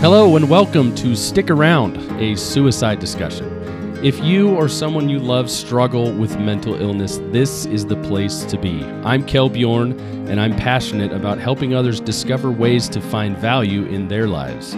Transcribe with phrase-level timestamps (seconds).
[0.00, 3.46] Hello and welcome to Stick Around, a suicide discussion.
[4.04, 8.58] If you or someone you love struggle with mental illness, this is the place to
[8.58, 8.84] be.
[9.04, 9.98] I'm Kel Bjorn,
[10.28, 14.76] and I'm passionate about helping others discover ways to find value in their lives.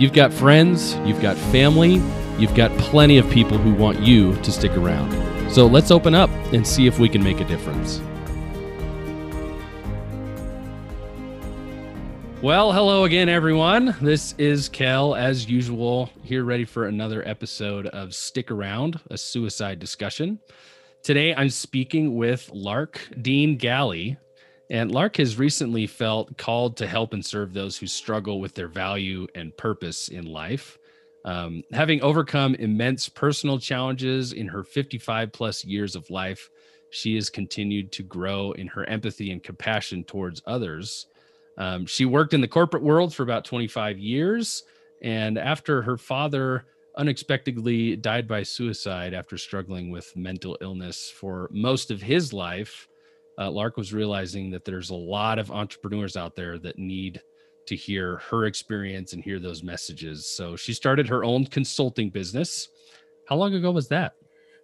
[0.00, 2.00] You've got friends, you've got family,
[2.38, 5.12] you've got plenty of people who want you to stick around.
[5.52, 8.00] So let's open up and see if we can make a difference.
[12.46, 13.96] Well, hello again, everyone.
[14.00, 19.80] This is Kel, as usual, here ready for another episode of Stick Around, a suicide
[19.80, 20.38] discussion.
[21.02, 24.16] Today, I'm speaking with Lark Dean Galley.
[24.70, 28.68] And Lark has recently felt called to help and serve those who struggle with their
[28.68, 30.78] value and purpose in life.
[31.24, 36.48] Um, having overcome immense personal challenges in her 55 plus years of life,
[36.90, 41.08] she has continued to grow in her empathy and compassion towards others.
[41.58, 44.64] Um, she worked in the corporate world for about 25 years.
[45.02, 51.90] And after her father unexpectedly died by suicide after struggling with mental illness for most
[51.90, 52.88] of his life,
[53.38, 57.20] uh, Lark was realizing that there's a lot of entrepreneurs out there that need
[57.66, 60.26] to hear her experience and hear those messages.
[60.26, 62.68] So she started her own consulting business.
[63.28, 64.14] How long ago was that?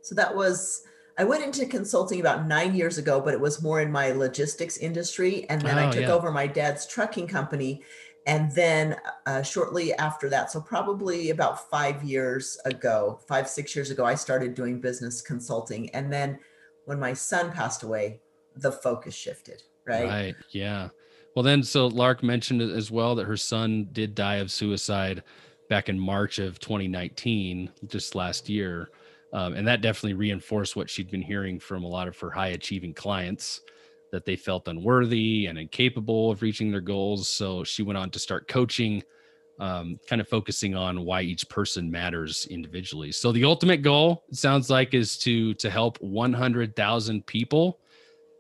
[0.03, 0.85] So that was
[1.19, 4.79] I went into consulting about nine years ago, but it was more in my logistics
[4.79, 5.49] industry.
[5.49, 6.13] And then oh, I took yeah.
[6.13, 7.83] over my dad's trucking company.
[8.27, 8.97] And then
[9.27, 14.15] uh, shortly after that, so probably about five years ago, five, six years ago, I
[14.15, 15.91] started doing business consulting.
[15.91, 16.39] And then
[16.85, 18.21] when my son passed away,
[18.57, 20.09] the focus shifted, right?
[20.09, 20.35] Right.
[20.51, 20.89] Yeah.
[21.35, 25.23] Well, then, so Lark mentioned as well that her son did die of suicide
[25.69, 28.91] back in March of 2019, just last year.
[29.33, 32.49] Um, and that definitely reinforced what she'd been hearing from a lot of her high
[32.49, 33.63] achieving clients
[34.13, 37.29] that they felt unworthy and incapable of reaching their goals.
[37.29, 39.03] So she went on to start coaching,
[39.59, 43.11] um, kind of focusing on why each person matters individually.
[43.11, 47.81] So the ultimate goal, sounds like, is to to help 100,000 people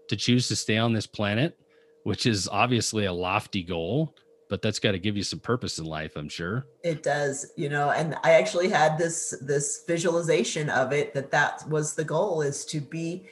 [0.09, 1.59] to choose to stay on this planet,
[2.03, 4.15] which is obviously a lofty goal
[4.53, 6.67] but that's got to give you some purpose in life i'm sure.
[6.85, 11.67] It does you know and i actually had this this visualization of it that that
[11.71, 13.25] was the goal is to be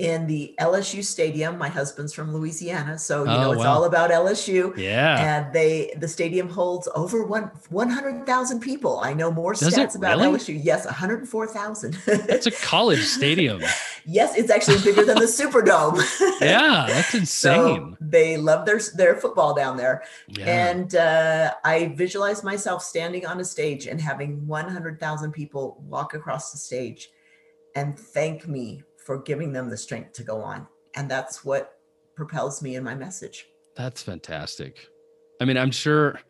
[0.00, 1.58] in the LSU stadium.
[1.58, 3.74] My husband's from Louisiana, so you oh, know it's wow.
[3.74, 4.74] all about LSU.
[4.76, 9.00] Yeah, and they the stadium holds over one one hundred thousand people.
[9.00, 10.38] I know more Does stats about really?
[10.38, 10.58] LSU.
[10.62, 11.98] Yes, one hundred four thousand.
[12.06, 13.60] That's a college stadium.
[14.06, 16.00] yes, it's actually bigger than the Superdome.
[16.40, 17.90] yeah, that's insane.
[17.90, 20.70] So they love their their football down there, yeah.
[20.70, 25.84] and uh, I visualize myself standing on a stage and having one hundred thousand people
[25.86, 27.10] walk across the stage
[27.76, 30.66] and thank me for giving them the strength to go on.
[30.94, 31.78] And that's what
[32.16, 33.46] propels me in my message.
[33.76, 34.88] That's fantastic.
[35.40, 36.20] I mean, I'm sure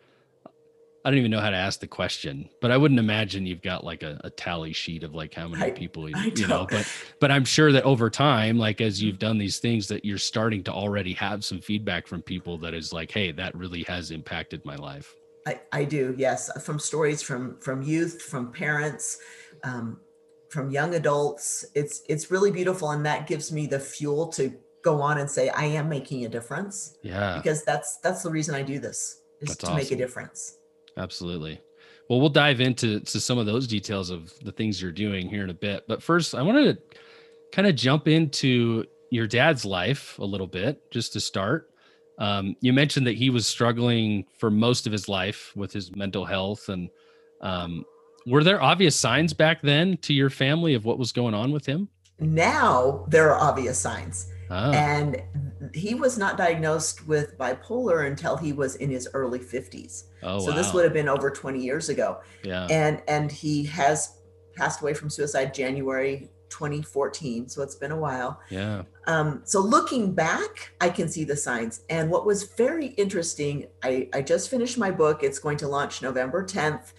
[1.04, 3.84] I don't even know how to ask the question, but I wouldn't imagine you've got
[3.84, 6.86] like a, a tally sheet of like how many I, people you, you know, but
[7.20, 10.62] but I'm sure that over time, like as you've done these things, that you're starting
[10.64, 14.62] to already have some feedback from people that is like, hey, that really has impacted
[14.64, 15.14] my life.
[15.46, 16.50] I, I do, yes.
[16.62, 19.18] From stories from from youth, from parents,
[19.64, 20.00] um,
[20.50, 21.64] from young adults.
[21.74, 24.52] It's it's really beautiful, and that gives me the fuel to
[24.82, 26.96] go on and say I am making a difference.
[27.02, 29.76] Yeah, because that's that's the reason I do this is that's to awesome.
[29.76, 30.58] make a difference.
[30.96, 31.60] Absolutely.
[32.08, 35.44] Well, we'll dive into to some of those details of the things you're doing here
[35.44, 35.84] in a bit.
[35.86, 36.98] But first, I wanted to
[37.52, 41.70] kind of jump into your dad's life a little bit, just to start.
[42.18, 46.24] Um, you mentioned that he was struggling for most of his life with his mental
[46.24, 46.90] health and
[47.40, 47.84] um,
[48.26, 51.66] were there obvious signs back then to your family of what was going on with
[51.66, 51.88] him?
[52.18, 54.28] Now there are obvious signs.
[54.50, 54.72] Oh.
[54.72, 55.22] And
[55.72, 60.04] he was not diagnosed with bipolar until he was in his early 50s.
[60.22, 60.56] Oh, so wow.
[60.56, 62.20] this would have been over 20 years ago.
[62.42, 62.66] Yeah.
[62.68, 64.18] And and he has
[64.56, 67.48] passed away from suicide January 2014.
[67.48, 68.40] So it's been a while.
[68.50, 68.82] Yeah.
[69.06, 71.82] Um, so looking back, I can see the signs.
[71.88, 75.22] And what was very interesting, I, I just finished my book.
[75.22, 76.92] It's going to launch November 10th.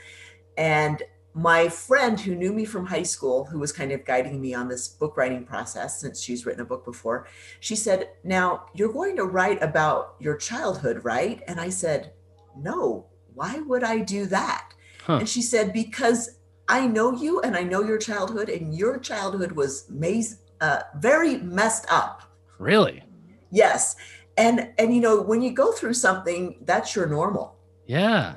[0.57, 4.53] And my friend who knew me from high school, who was kind of guiding me
[4.53, 7.27] on this book writing process since she's written a book before,
[7.59, 11.41] she said, Now you're going to write about your childhood, right?
[11.47, 12.13] And I said,
[12.57, 14.73] No, why would I do that?
[15.05, 15.17] Huh.
[15.17, 16.37] And she said, Because
[16.67, 21.37] I know you and I know your childhood, and your childhood was maze, uh, very
[21.37, 22.23] messed up.
[22.59, 23.03] Really?
[23.51, 23.95] Yes.
[24.37, 27.55] And and you know, when you go through something, that's your normal.
[27.85, 28.35] Yeah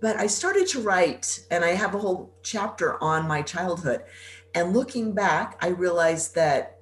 [0.00, 4.02] but I started to write, and I have a whole chapter on my childhood.
[4.54, 6.78] And looking back, I realized that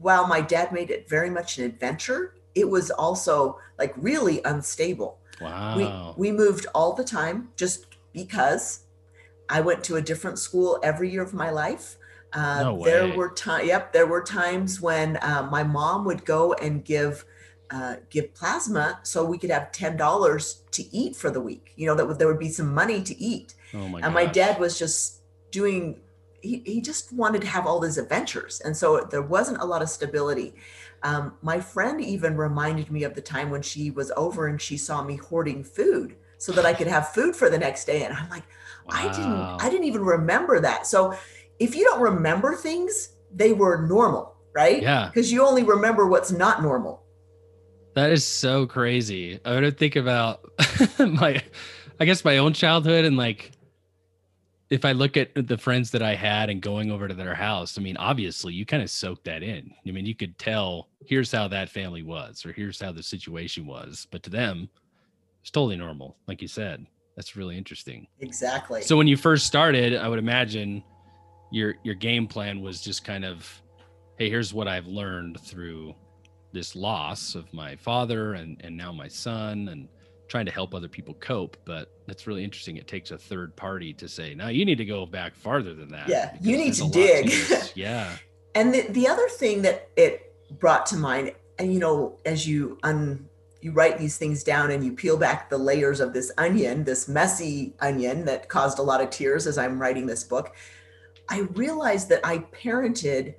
[0.00, 5.18] while my dad made it very much an adventure, it was also like really unstable.
[5.40, 6.14] Wow.
[6.16, 8.84] We we moved all the time just because
[9.48, 11.96] I went to a different school every year of my life.
[12.32, 16.54] Uh, No there were times, yep, there were times when uh, my mom would go
[16.54, 17.24] and give
[17.72, 21.72] uh, give plasma so we could have ten dollars to eat for the week.
[21.76, 23.54] You know that there would be some money to eat.
[23.74, 24.34] oh my and my gosh.
[24.34, 26.00] dad was just doing.
[26.42, 29.80] He, he just wanted to have all these adventures, and so there wasn't a lot
[29.80, 30.54] of stability.
[31.04, 34.76] Um, my friend even reminded me of the time when she was over and she
[34.76, 38.04] saw me hoarding food so that I could have food for the next day.
[38.04, 38.44] And I'm like,
[38.88, 40.86] I didn't I didn't even remember that.
[40.86, 41.14] So
[41.58, 44.82] if you don't remember things, they were normal, right?
[44.82, 45.06] Yeah.
[45.06, 47.01] Because you only remember what's not normal.
[47.94, 49.38] That is so crazy.
[49.44, 50.50] I would think about
[50.98, 51.42] my,
[52.00, 53.52] I guess my own childhood and like,
[54.70, 57.76] if I look at the friends that I had and going over to their house,
[57.76, 59.70] I mean, obviously you kind of soak that in.
[59.86, 63.66] I mean, you could tell here's how that family was, or here's how the situation
[63.66, 64.06] was.
[64.10, 64.70] But to them,
[65.42, 66.86] it's totally normal, like you said.
[67.16, 68.06] That's really interesting.
[68.20, 68.80] Exactly.
[68.80, 70.82] So when you first started, I would imagine
[71.50, 73.60] your your game plan was just kind of,
[74.16, 75.94] hey, here's what I've learned through
[76.52, 79.88] this loss of my father and and now my son and
[80.28, 81.56] trying to help other people cope.
[81.64, 82.78] But that's really interesting.
[82.78, 85.88] It takes a third party to say, now you need to go back farther than
[85.90, 86.08] that.
[86.08, 87.26] Yeah, you need to dig.
[87.26, 88.16] this." yeah.
[88.54, 92.78] And the, the other thing that it brought to mind, and you know, as you
[92.82, 93.28] un
[93.60, 97.08] you write these things down and you peel back the layers of this onion, this
[97.08, 100.56] messy onion that caused a lot of tears as I'm writing this book,
[101.28, 103.34] I realized that I parented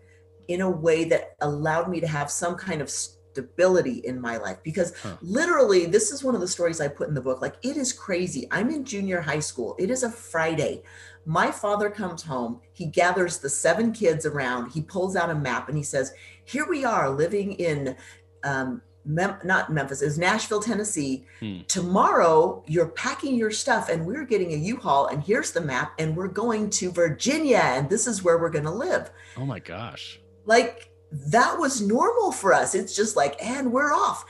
[0.48, 4.58] in a way that allowed me to have some kind of stability in my life
[4.64, 5.16] because Huh.
[5.22, 7.92] literally this is one of the stories I put in the book like it is
[7.92, 8.48] crazy.
[8.52, 9.76] I'm in junior high school.
[9.80, 10.84] It is a Friday.
[11.26, 15.68] My father comes home, he gathers the seven kids around, he pulls out a map
[15.70, 16.14] and he says,
[16.44, 17.96] "Here we are living in
[18.44, 21.26] um, Mem- not Memphis, is Nashville, Tennessee.
[21.40, 21.60] Hmm.
[21.68, 26.16] Tomorrow you're packing your stuff and we're getting a U-Haul and here's the map and
[26.16, 29.12] we're going to Virginia and this is where we're going to live.
[29.38, 30.20] Oh my gosh.
[30.46, 32.76] Like that was normal for us.
[32.76, 34.26] It's just like, and we're off.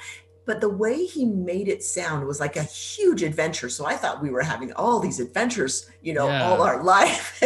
[0.45, 3.69] But the way he made it sound was like a huge adventure.
[3.69, 6.44] So I thought we were having all these adventures, you know, Yeah.
[6.50, 7.42] all our life.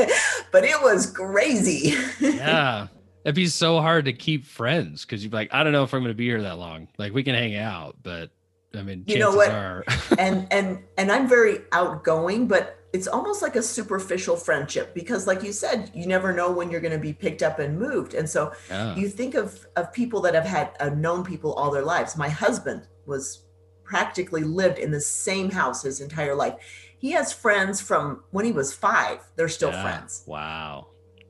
[0.51, 1.95] but it was crazy.
[2.19, 2.87] Yeah.
[3.23, 5.93] It'd be so hard to keep friends because you'd be like, I don't know if
[5.93, 6.87] I'm going to be here that long.
[6.97, 8.31] Like we can hang out, but
[8.73, 9.51] I mean, You know what?
[9.51, 9.83] are.
[10.17, 15.43] and and and I'm very outgoing, but it's almost like a superficial friendship because like
[15.43, 18.13] you said, you never know when you're going to be picked up and moved.
[18.13, 18.95] And so yeah.
[18.95, 22.15] you think of of people that have had uh, known people all their lives.
[22.17, 23.43] My husband was
[23.83, 26.55] practically lived in the same house his entire life.
[26.99, 29.19] He has friends from when he was 5.
[29.35, 29.81] They're still Yeah.
[29.81, 30.23] friends.
[30.25, 30.87] Wow.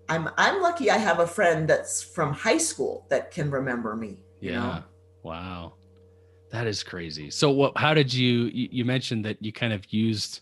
[0.10, 4.24] I'm I'm lucky I have a friend that's from high school that can remember me,
[4.40, 4.60] you Yeah.
[4.60, 4.84] know.
[5.24, 5.74] Wow.
[6.52, 7.30] That is crazy.
[7.32, 10.42] So what how did you you you mentioned that you kind of used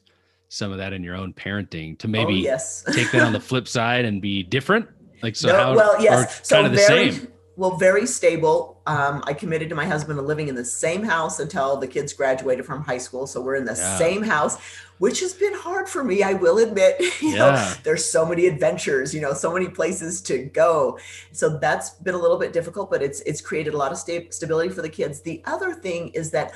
[0.56, 2.84] some of that in your own parenting to maybe oh, yes.
[2.94, 4.88] take that on the flip side and be different?
[5.22, 6.48] Like so No, how well, or yes.
[6.48, 7.28] So kind of the very, same.
[7.58, 8.82] well, very stable.
[8.88, 12.14] Um, I committed to my husband to living in the same house until the kids
[12.14, 13.28] graduated from high school.
[13.28, 13.98] So we're in the Yeah.
[13.98, 14.58] same house,
[15.00, 16.24] which has been hard for me.
[16.24, 17.02] I will admit.
[17.22, 19.14] You know, there's so many adventures.
[19.14, 21.00] You know, so many places to go.
[21.34, 24.30] So that's been a little bit difficult, but it's it's created a lot of sta-
[24.30, 25.22] stability for the kids.
[25.22, 26.52] The other thing is that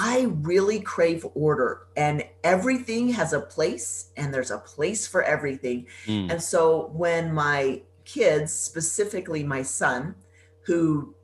[0.00, 5.88] I really crave order, and everything has a place, and there's a place for everything.
[6.06, 6.30] Mm.
[6.30, 10.14] And so when my kids, specifically my son,
[10.60, 11.16] who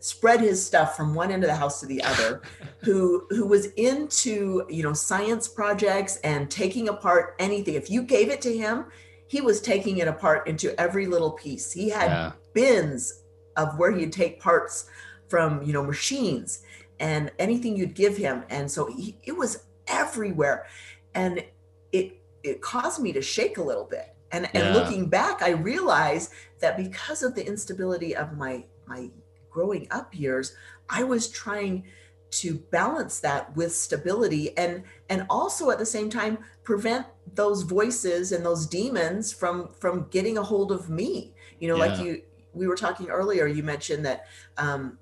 [0.00, 2.42] spread his stuff from one end of the house to the other,
[2.82, 7.72] who who was into, you know, science projects and taking apart anything.
[7.72, 8.84] If you gave it to him,
[9.28, 11.72] he was taking it apart into every little piece.
[11.72, 12.32] He had Yeah.
[12.52, 13.22] bins
[13.56, 14.90] of where he'd take parts
[15.28, 16.62] from, you know, machines
[17.02, 18.44] and anything you'd give him.
[18.50, 20.66] And so he, it was everywhere.
[21.14, 21.44] And
[21.92, 24.16] it it caused me to shake a little bit.
[24.32, 24.60] And Yeah.
[24.62, 29.10] and looking back, I realized that because of the instability of my my
[29.50, 30.56] growing up years,
[30.88, 31.84] I was trying
[32.30, 38.32] to balance that with stability and and also at the same time prevent those voices
[38.32, 42.22] and those demons from from getting a hold of me you know like you
[42.54, 44.24] we were talking earlier you mentioned that
[44.56, 44.98] um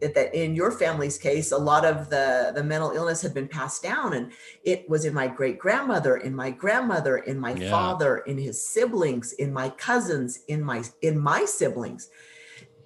[0.00, 3.82] that, in your family's case a lot of the the mental illness had been passed
[3.82, 4.32] down and
[4.62, 7.70] it was in my great grandmother in my grandmother in my Yeah.
[7.70, 12.10] father in his siblings in my cousins in my in my siblings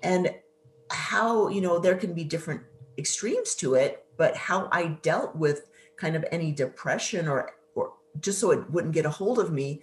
[0.03, 0.33] and
[0.91, 2.63] how you know there can be different
[2.99, 8.39] extremes to it but how i dealt with kind of any depression or or just
[8.39, 9.83] so it wouldn't get a hold of me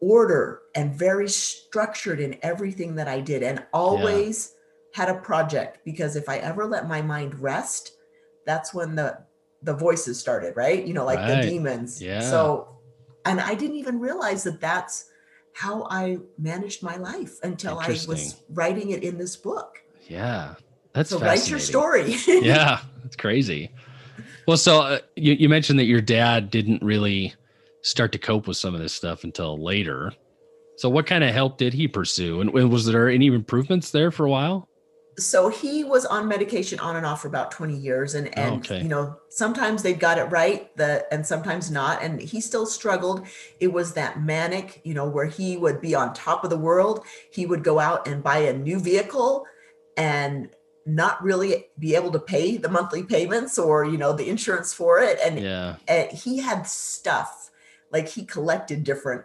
[0.00, 4.54] order and very structured in everything that i did and always
[4.94, 7.92] had a project because if i ever let my mind rest
[8.44, 9.18] that's when the
[9.62, 10.86] the voices started, right?
[10.86, 11.42] You know, like Right.
[11.42, 12.00] the demons.
[12.00, 12.20] Yeah.
[12.20, 12.68] So,
[13.24, 15.06] and I didn't even realize that that's
[15.52, 19.82] how I managed my life until I was writing it in this book.
[20.06, 20.54] Yeah.
[20.92, 22.16] That's so write your story.
[22.26, 23.70] yeah, it's crazy.
[24.46, 27.34] Well, so uh, you, you mentioned that your dad didn't really
[27.82, 30.12] start to cope with some of this stuff until later.
[30.76, 32.40] So, what kind of help did he pursue?
[32.40, 34.68] And and was there any improvements there for a while?
[35.18, 38.80] So he was on medication on and off for about 20 years and and okay.
[38.80, 43.26] you know sometimes they got it right the and sometimes not and he still struggled
[43.60, 47.04] it was that manic you know where he would be on top of the world
[47.32, 49.44] he would go out and buy a new vehicle
[49.96, 50.50] and
[50.86, 55.00] not really be able to pay the monthly payments or you know the insurance for
[55.00, 55.76] it and Yeah.
[55.88, 57.50] and he had stuff
[57.90, 59.24] like he collected different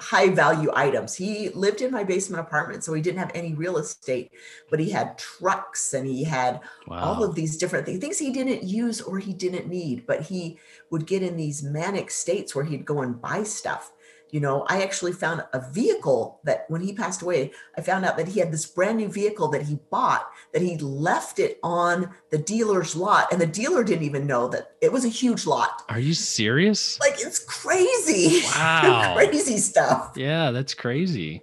[0.00, 3.76] high value items he lived in my basement apartment so he didn't have any real
[3.78, 4.32] estate
[4.70, 6.98] but he had trucks and he had Wow.
[6.98, 10.58] all of these different things things he didn't use or he didn't need but he
[10.90, 13.92] would get in these manic states where he'd go and buy stuff
[14.30, 18.16] you know i actually found a vehicle that when he passed away i found out
[18.16, 22.10] that he had this brand new vehicle that he bought that he left it on
[22.30, 25.82] the dealer's lot and the dealer didn't even know that it was a huge lot
[25.88, 26.98] Are you serious?
[27.00, 29.14] like it's crazy Wow.
[29.14, 31.42] crazy stuff Yeah, that's crazy.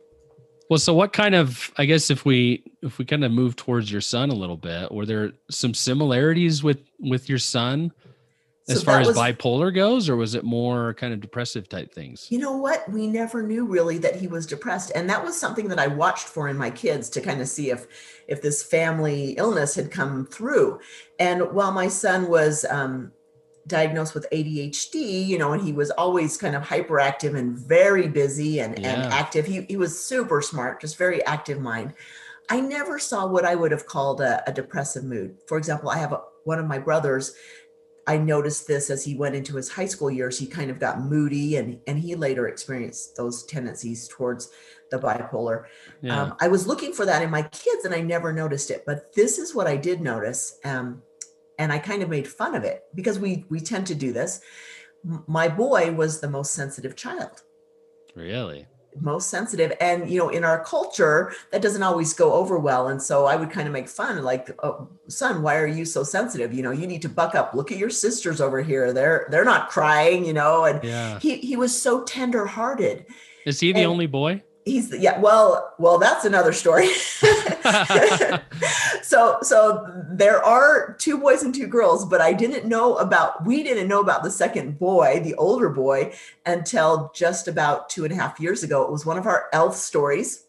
[0.69, 3.91] Well, so what kind of I guess if we if we kind of move towards
[3.91, 7.91] your son a little bit, were there some similarities with with your son
[8.69, 11.93] as So far as was- bipolar goes, or was it more kind of depressive type
[11.93, 12.27] things?
[12.29, 12.89] You know what?
[12.89, 16.27] We never knew really that he was depressed, and that was something that I watched
[16.27, 17.87] for in my kids to kind of see if
[18.27, 20.79] if this family illness had come through.
[21.19, 23.11] And while my son was um,
[23.67, 28.59] diagnosed with ADHD, you know, and he was always kind of hyperactive and very busy
[28.59, 29.45] and, and active.
[29.45, 31.93] He he was super smart, just very active mind.
[32.49, 35.37] I never saw what I would have called a, a depressive mood.
[35.47, 37.33] For example, I have a, one of my brothers
[38.05, 40.37] I noticed this as he went into his high school years.
[40.37, 44.51] He kind of got moody, and and he later experienced those tendencies towards
[44.91, 45.65] the bipolar.
[46.01, 46.21] Yeah.
[46.21, 48.83] Um, I was looking for that in my kids, and I never noticed it.
[48.85, 51.01] But this is what I did notice, um,
[51.59, 54.41] and I kind of made fun of it because we we tend to do this.
[55.05, 57.43] M- My boy was the most sensitive child
[58.15, 58.67] really?
[58.99, 59.73] Most sensitive.
[59.81, 62.87] And you know in our culture that doesn't always go over well.
[62.87, 66.03] And so i would kind of make fun like oh, son why are you so
[66.03, 66.53] sensitive?
[66.53, 67.53] You know you need to buck up.
[67.53, 68.93] Look at your sisters over here.
[68.93, 70.65] They're they're not crying you know.
[70.65, 71.19] And Yeah.
[71.19, 73.05] he he was so tender hearted
[73.45, 74.41] Is he the and- only boy?
[74.65, 76.87] He's yeah well well that's another story
[79.01, 83.63] so so there are two boys and two girls but i didn't know about we
[83.63, 86.13] didn't know about the second boy the older boy
[86.45, 89.75] until just about two and a half years ago it was one of our elf
[89.75, 90.45] stories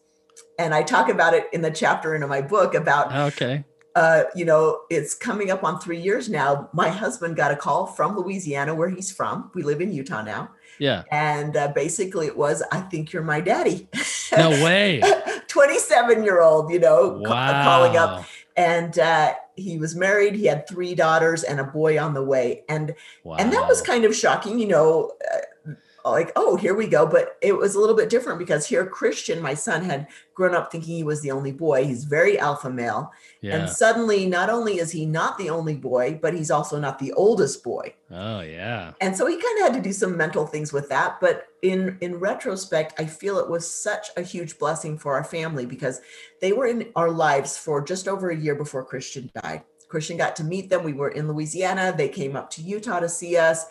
[0.57, 3.63] and i talk about it in the chapter in my book about Okay.
[3.95, 6.69] uh, you know, it's coming up on three years now.
[6.73, 9.49] My husband got a call from Louisiana, where he's from.
[9.53, 10.49] We live in Utah now.
[10.79, 11.03] Yeah.
[11.11, 13.87] And uh, basically, it was, I think you're my daddy.
[14.35, 15.01] No way.
[15.47, 17.63] 27 year old, you know, ca- Wow.
[17.63, 18.25] calling up.
[18.57, 20.35] And uh, he was married.
[20.35, 22.63] He had three daughters and a boy on the way.
[22.69, 23.35] And Wow.
[23.37, 25.11] and that was kind of shocking, you know,
[26.11, 27.05] like, oh, here we go.
[27.05, 30.71] But it was a little bit different because here, Christian, my son, had grown up
[30.71, 31.85] thinking he was the only boy.
[31.85, 33.11] He's very alpha male.
[33.41, 33.55] yeah.
[33.55, 37.13] And suddenly, not only is he not the only boy, but he's also not the
[37.13, 37.93] oldest boy.
[38.11, 38.93] oh yeah.
[39.01, 41.19] And so he kind of had to do some mental things with that.
[41.19, 45.65] But in in retrospect, I feel it was such a huge blessing for our family
[45.65, 46.01] because
[46.41, 49.63] they were in our lives for just over a year before Christian died.
[49.87, 50.83] Christian got to meet them.
[50.83, 51.93] We were in Louisiana.
[51.95, 53.65] They came up to Utah to see us.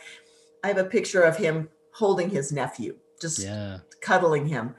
[0.63, 3.79] I have a picture of him holding his nephew, just Yeah.
[4.01, 4.75] cuddling him.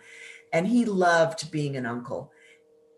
[0.53, 2.31] And he loved being an uncle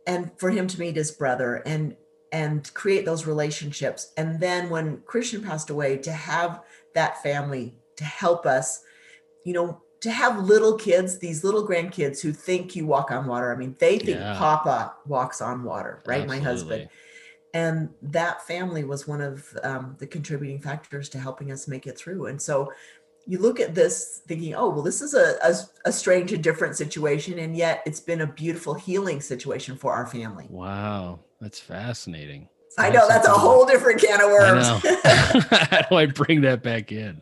[0.06, 1.96] and for him to meet his brother and
[2.34, 4.12] and create those relationships.
[4.18, 6.62] And then when christian passed away to have
[6.94, 8.84] that family to help us
[9.46, 13.52] you know to have little kids these little grandkids who think you walk on water.
[13.52, 14.36] I mean they think Yeah.
[14.38, 16.28] papa walks on water right?
[16.28, 16.90] My husband.
[17.54, 21.98] And that family was one of um, the contributing factors to helping us make it
[21.98, 22.28] through.
[22.28, 22.72] And so
[23.28, 25.54] you look at this thinking oh well this is a, a,
[25.90, 30.08] a strange and different situation and yet it's been a beautiful healing situation for our
[30.08, 31.20] family Wow.
[31.40, 32.50] That's fascinating.
[32.80, 34.80] i know that's a whole different can of I worms know.
[35.52, 37.22] How do I bring that back in?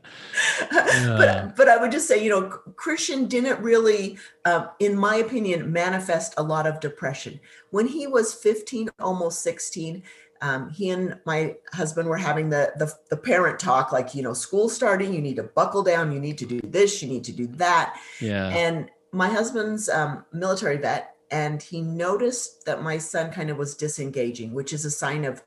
[0.71, 1.15] Yeah.
[1.17, 5.71] but but I would just say, you know, Christian didn't really, uh, in my opinion,
[5.71, 7.39] manifest a lot of depression
[7.71, 10.03] when he was 15, almost 16.
[10.45, 14.33] Um, he and my husband were having the, the the parent talk, like you know,
[14.33, 17.31] school starting, you need to buckle down, you need to do this, you need to
[17.31, 17.99] do that.
[18.21, 18.49] Yeah.
[18.49, 23.75] And my husband's um, military vet, and he noticed that my son kind of was
[23.75, 25.41] disengaging, which is a sign of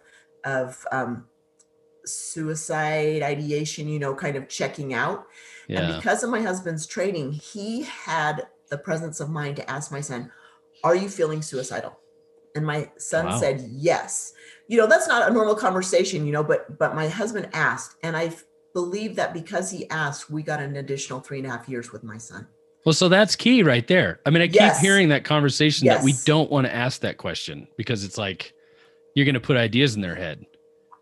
[0.44, 1.26] of um,
[2.04, 5.26] suicide ideation, you know, kind of checking out.
[5.68, 5.80] yeah.
[5.80, 10.00] And because of my husband's training, he had the presence of mind to ask my
[10.00, 10.32] son,
[10.82, 11.98] Are you feeling suicidal?
[12.54, 13.38] And my son Wow.
[13.38, 14.32] said, Yes.
[14.66, 17.96] You know, that's not a normal conversation, you know, but but my husband asked.
[18.02, 18.32] And I
[18.74, 22.04] believe that because he asked, we got an additional three and a half years with
[22.04, 22.46] my son.
[22.84, 24.20] Well, so that's key right there.
[24.24, 24.80] I mean, I keep Yes.
[24.80, 28.52] hearing that conversation that we don't want to ask that question because it's like
[29.14, 30.44] you're going to put ideas in their head.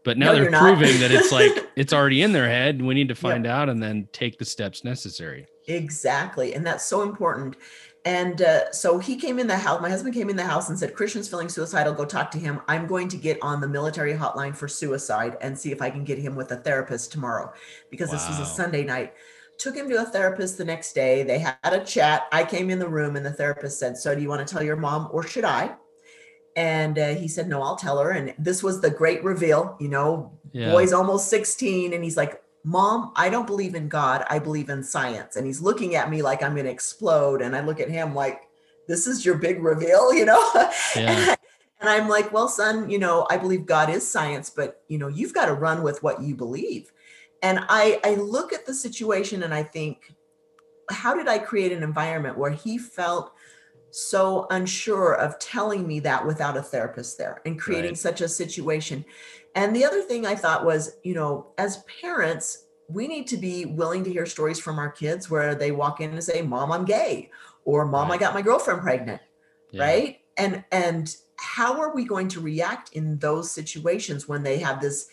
[0.06, 2.80] But now No, they're proving that it's like it's already in their head.
[2.80, 5.48] We need to find out and then take the steps necessary.
[5.66, 6.54] Exactly.
[6.54, 7.56] And that's so important.
[8.04, 9.82] And uh, so he came in the house.
[9.82, 11.92] My husband came in the house and said, Christian's feeling suicidal.
[11.92, 12.60] Go talk to him.
[12.68, 16.04] I'm going to get on the military hotline for suicide and see if I can
[16.04, 17.52] get him with a therapist tomorrow
[17.90, 19.12] because this was a Sunday night.
[19.58, 21.24] Took him to a therapist the next day.
[21.24, 22.28] They had a chat.
[22.30, 24.62] I came in the room and the therapist said, So do you want to tell
[24.62, 25.74] your mom or should I?
[26.56, 28.10] And uh, he said, No, I'll tell her.
[28.10, 29.76] And this was the great reveal.
[29.78, 30.72] You know, Yeah.
[30.72, 34.82] boy's almost 16 and he's like mom i don't believe in god i believe in
[34.82, 37.88] science and he's looking at me like i'm going to explode and i look at
[37.88, 38.48] him like
[38.88, 40.42] this is your big reveal you know
[40.96, 41.36] Yeah.
[41.80, 45.06] and i'm like well son you know i believe god is science but you know
[45.06, 46.90] you've got to run with what you believe
[47.40, 50.14] and i i look at the situation and i think
[50.90, 53.32] how did i create an environment where he felt
[53.96, 57.98] so unsure of telling me that without a therapist there and creating Right.
[57.98, 59.04] such a situation
[59.56, 63.64] and the other thing I thought was, you know, as parents, we need to be
[63.64, 66.84] willing to hear stories from our kids where they walk in and say, "Mom, I'm
[66.84, 67.30] gay,"
[67.64, 69.22] or "Mom, I got my girlfriend pregnant."
[69.72, 69.82] Yeah.
[69.82, 70.20] Right?
[70.36, 75.08] And and how are we going to react in those situations when they have this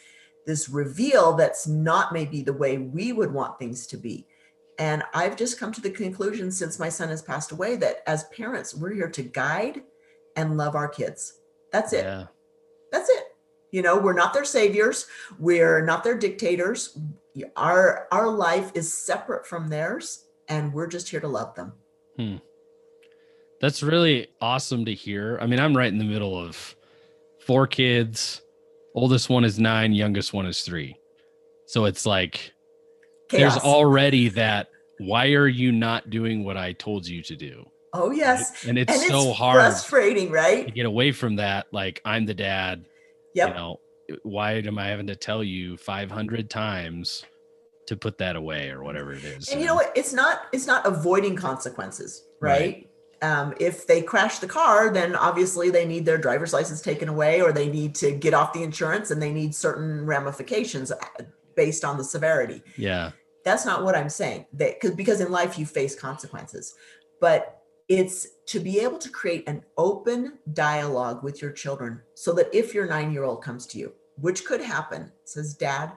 [0.45, 4.27] this reveal that's not maybe the way we would want things to be?
[4.79, 8.23] And I've just come to the conclusion since my son has passed away that as
[8.25, 9.83] parents, we're here to guide
[10.35, 11.39] and love our kids.
[11.71, 12.05] That's it.
[12.05, 12.25] Yeah.
[12.91, 13.23] That's it.
[13.71, 15.07] You know, we're not their saviors.
[15.39, 16.97] We're not their dictators.
[17.55, 21.73] Our our life is separate from theirs, and we're just here to love them.
[22.17, 22.35] Hmm.
[23.59, 25.39] That's really awesome to hear.
[25.41, 26.75] I mean, I'm right in the middle of
[27.39, 28.41] four kids.
[28.93, 30.95] Oldest one is nine, youngest one is three.
[31.65, 32.52] So it's like
[33.29, 33.53] Chaos.
[33.55, 34.67] there's already that.
[34.99, 37.65] Why are you not doing what I told you to do?
[37.95, 38.17] oh right?
[38.17, 40.57] yes, And it's and so it's hard frustrating, right?
[40.59, 40.73] to right?
[40.75, 41.67] get away from that.
[41.71, 42.85] Like, I'm the dad.
[43.35, 43.49] Yep.
[43.49, 43.79] You know,
[44.23, 47.23] why am I having to tell you 500 times
[47.87, 49.49] to put that away or whatever it is?
[49.49, 49.91] and you know what?
[49.95, 52.59] It's not it's not avoiding consequences, Right.
[52.59, 52.89] right?
[53.21, 57.41] Um, if they crash the car, then obviously they need their driver's license taken away,
[57.41, 60.91] or they need to get off the insurance, and they need certain ramifications
[61.55, 62.61] based on the severity.
[62.77, 63.11] Yeah.
[63.45, 66.75] that's not what i'm saying that because because in life you face consequences
[67.19, 72.47] but it's to be able to create an open dialogue with your children so that
[72.53, 75.91] if your nine year old comes to you which could happen says dad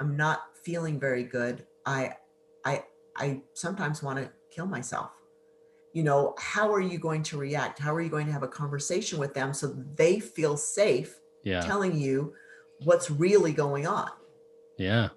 [0.00, 2.12] i'm not feeling very good i
[2.64, 2.82] i
[3.16, 5.10] i sometimes want to kill myself
[5.92, 8.48] you know how are you going to react how are you going to have a
[8.62, 11.60] conversation with them so they feel safe Yeah.
[11.60, 12.32] telling you
[12.84, 14.10] what's really going on
[14.78, 15.08] Yeah.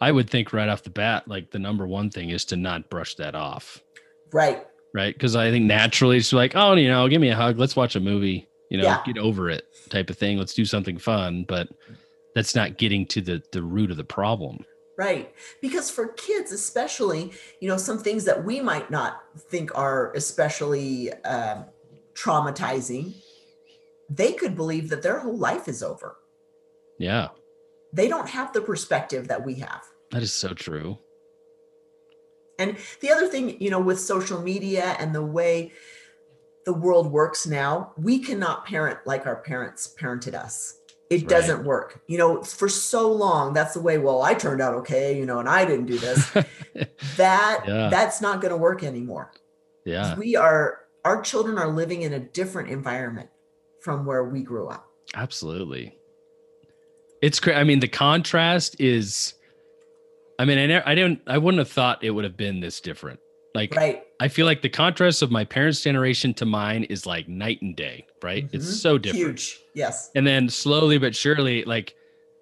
[0.00, 2.88] I would think right off the bat, like the number one thing is to not
[2.90, 3.82] brush that off.
[4.32, 5.16] right Right.
[5.16, 7.58] Cause I think naturally it's like, oh, you know, give me a hug.
[7.60, 9.02] Let's watch a movie, you know, Yeah.
[9.06, 10.36] get over it type of thing.
[10.36, 11.44] Let's do something fun.
[11.46, 11.68] But
[12.34, 14.64] that's not getting to the, the root of the problem.
[14.98, 15.32] Right.
[15.62, 21.12] Because for kids, especially, you know, some things that we might not think are especially
[21.22, 21.66] um,
[22.14, 23.14] traumatizing,
[24.08, 26.16] they could believe that their whole life is over.
[26.98, 27.28] Yeah.
[27.92, 29.82] They don't have the perspective that we have.
[30.12, 30.98] That is so true.
[32.58, 35.72] And the other thing, you know, with social media and the way
[36.66, 40.76] the world works now, we cannot parent like our parents parented us.
[41.08, 41.28] It Right.
[41.28, 42.00] doesn't work.
[42.06, 45.38] You know, for so long, that's the way, well, I turned out okay, you know,
[45.40, 46.30] and I didn't do this.
[47.16, 47.88] that Yeah.
[47.88, 49.32] that's not going to work anymore.
[49.84, 50.14] yeah.
[50.16, 53.30] We are our children are living in a different environment
[53.80, 54.86] from where we grew up.
[55.14, 55.96] Absolutely.
[57.22, 57.56] It's crazy.
[57.58, 59.34] I mean, the contrast is,
[60.38, 62.80] I mean, I, never, I didn't, I wouldn't have thought it would have been this
[62.80, 63.20] different.
[63.54, 64.04] Like, Right.
[64.20, 67.74] I feel like the contrast of my parents' generation to mine is like night and
[67.74, 68.48] day, right?
[68.52, 68.80] It's Mhm.
[68.80, 69.26] so different.
[69.26, 69.58] Huge.
[69.74, 70.10] Yes.
[70.14, 71.94] And then slowly but surely, like,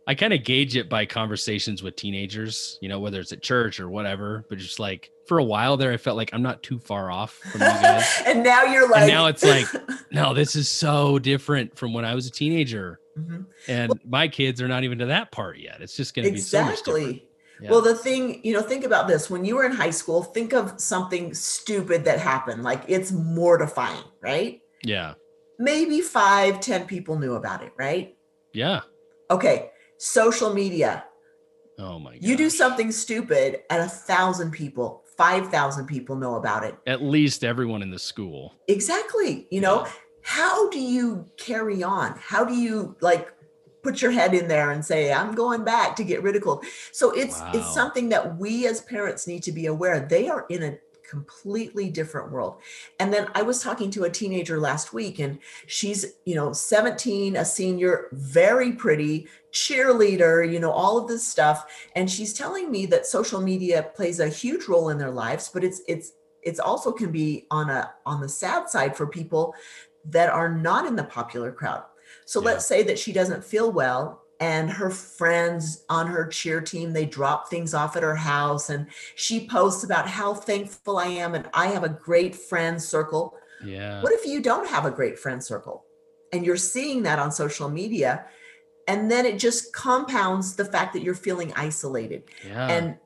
[0.07, 3.79] I kind of gauge it by conversations with teenagers, you know, whether it's at church
[3.79, 4.45] or whatever.
[4.49, 7.35] But just like for a while there, I felt like I'm not too far off
[7.35, 8.23] from you guys.
[8.27, 9.67] and now you're like now it's like-
[10.11, 13.01] no, this is so different from when I was a teenager.
[13.19, 13.47] Mhm.
[13.69, 15.81] And my kids are not even to that part yet.
[15.81, 17.29] It's just going to be so much exactly.
[17.61, 17.71] Yeah.
[17.73, 19.29] Well, the thing, you know, think about this.
[19.29, 22.63] When you were in high school, think of something stupid that happened.
[22.63, 24.61] Like it's mortifying, right?
[24.85, 25.15] yeah.
[25.61, 28.17] Maybe five, ten people knew about it, right?
[28.53, 28.83] Yeah.
[29.31, 29.71] Okay.
[30.01, 31.05] social media.
[31.81, 32.23] Oh my god.
[32.23, 36.77] You do something stupid and a thousand people, 5,000 people know about it.
[36.87, 38.55] At least everyone in the school.
[38.69, 39.49] Exactly.
[39.51, 39.93] You know, Yeah.
[40.29, 42.14] How do you carry on?
[42.19, 43.33] How do you like
[43.83, 46.67] put your head in there and say, I'm going back to get ridiculed?
[46.93, 47.51] So it's Wow.
[47.55, 50.01] it's something that we as parents need to be aware.
[50.01, 52.61] They are in a completely different world.
[53.01, 57.35] And then I was talking to a teenager last week and she's, you know, 17,
[57.37, 61.64] a senior, very pretty, cheerleader, you know, all of this stuff.
[61.97, 65.64] And she's telling me that social media plays a huge role in their lives, but
[65.64, 66.12] it's it's
[66.43, 69.55] it's also can be on a on the sad side for people
[70.11, 71.85] that are not in the popular crowd.
[72.25, 72.47] So Yeah.
[72.47, 77.05] let's say that she doesn't feel well and her friends on her cheer team they
[77.05, 81.49] drop things off at her house and she posts about how thankful I am and
[81.53, 83.35] I have a great friend circle.
[83.64, 84.01] Yeah.
[84.03, 85.85] What if you don't have a great friend circle
[86.33, 88.27] and you're seeing that on social media
[88.87, 92.68] and then it just compounds the fact that you're feeling isolated yeah.
[92.68, 92.97] and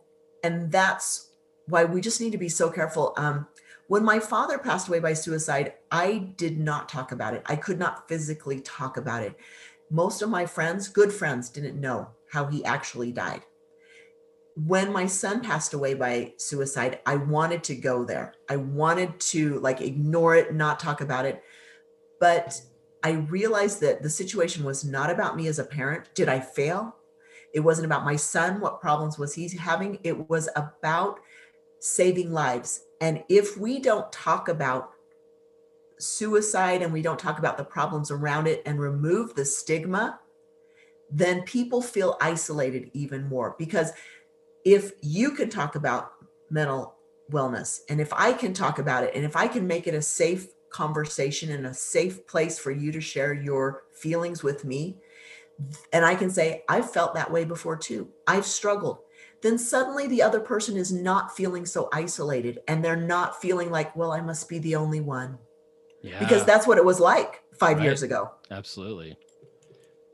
[0.45, 1.31] and that's
[1.67, 3.47] why we just need to be so careful um
[3.93, 7.43] when my father passed away by suicide i did not talk about it.
[7.45, 9.37] I could not physically talk about it.
[9.91, 13.43] Most of my friends good friends didn't know how he actually died.
[14.57, 18.33] When my son passed away by suicide i wanted to go there.
[18.49, 21.43] I wanted to like ignore it not talk about it.
[22.19, 22.59] But
[23.05, 26.15] i realized that the situation was not about me as a parent.
[26.15, 26.97] Did i fail?
[27.53, 29.99] It wasn't about my son, what problems was he having.
[30.03, 31.21] It was about
[31.83, 32.85] saving lives.
[33.03, 34.93] And if we don't talk about
[35.99, 40.21] suicide and we don't talk about the problems around it and remove the stigma,
[41.11, 43.57] then people feel isolated even more.
[43.59, 43.91] Because
[44.65, 46.13] if you can talk about
[46.49, 46.95] mental
[47.31, 50.03] wellness, and if I can talk about it, and if I can make it a
[50.03, 54.97] safe conversation and a safe place for you to share your feelings with me,
[55.93, 58.11] and I can say, I've felt that way before too.
[58.29, 58.99] I've struggled.
[59.43, 63.95] Then suddenly the other person is not feeling so isolated and they're not feeling like,
[63.97, 65.39] well, I must be the only one.
[66.03, 66.19] yeah.
[66.19, 67.85] Because that's what it was like five Right.
[67.85, 68.31] years ago.
[68.51, 69.17] Absolutely.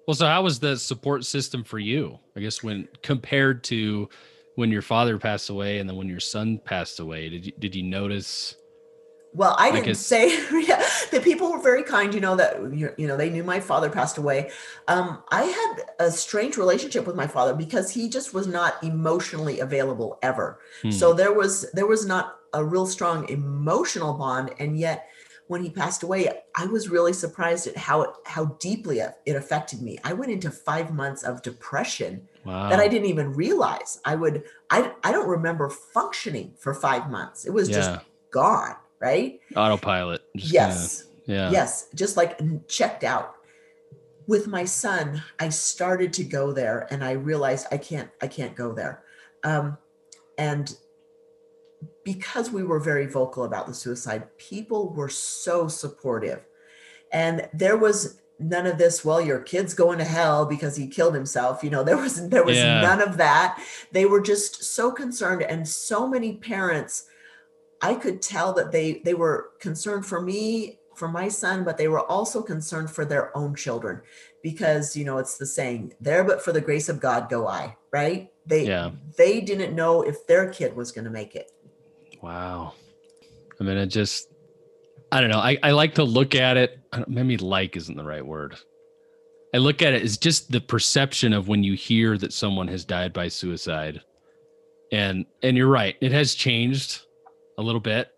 [0.06, 2.18] Well, so how was the support system for you?
[2.36, 4.08] I guess when compared to
[4.54, 7.74] when your father passed away and then when your son passed away, did you did
[7.74, 8.56] you notice?
[9.34, 12.14] Well, I didn't say yeah, the people were very kind.
[12.14, 12.56] You know that
[12.98, 14.50] you know they knew my father passed away.
[14.88, 19.60] Um, I had a strange relationship with my father because he just was not emotionally
[19.60, 20.60] available ever.
[20.82, 25.08] Hmm, So there was there was not a real strong emotional bond, and yet
[25.48, 29.82] when he passed away, I was really surprised at how it, how deeply it affected
[29.82, 29.98] me.
[30.04, 32.68] I went into five months of depression wow.
[32.68, 34.00] that I didn't even realize.
[34.04, 37.44] I would I I don't remember functioning for five months.
[37.44, 37.98] It was just
[38.30, 39.40] gone, right?
[39.56, 40.22] Autopilot.
[40.36, 41.04] just kinda- yes.
[41.26, 41.50] yeah.
[41.50, 43.34] Yes, just like checked out.
[44.26, 48.54] With my son, I started to go there and I realized I can't I can't
[48.54, 49.02] go there.
[49.44, 49.78] Um
[50.36, 50.74] and
[52.04, 56.44] because we were very vocal about the suicide, people were so supportive.
[57.12, 61.14] And there was none of this, well, your kid's going to hell because he killed
[61.14, 61.62] himself.
[61.64, 62.80] You know, there was there was Yeah.
[62.80, 63.62] none of that.
[63.92, 67.04] They were just so concerned and so many parents
[67.80, 71.88] I could tell that they they were concerned for me, for my son, but they
[71.88, 74.00] were also concerned for their own children
[74.42, 77.76] because you know it's the saying, there but for the grace of God go I,
[77.92, 78.30] right?
[78.46, 78.90] They Yeah.
[79.16, 81.52] they didn't know if their kid was going to make it.
[82.22, 82.74] Wow.
[83.60, 84.28] I mean, it just,
[85.10, 85.38] I don't know.
[85.38, 86.78] I, I like to look at it.
[87.06, 88.56] Maybe like isn't the right word.
[89.54, 92.84] I look at it as just the perception of when you hear that someone has
[92.84, 94.00] died by suicide.
[94.92, 97.02] And and you're right, it has changed
[97.58, 98.10] a little bit.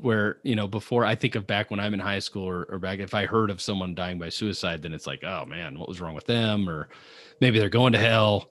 [0.00, 2.78] Where, you know, before I think of back when I'm in high school or, or
[2.78, 5.88] back if I heard of someone dying by suicide, then it's like, oh man, what
[5.88, 6.68] was wrong with them?
[6.70, 6.88] Or
[7.40, 8.48] maybe they're going to hell,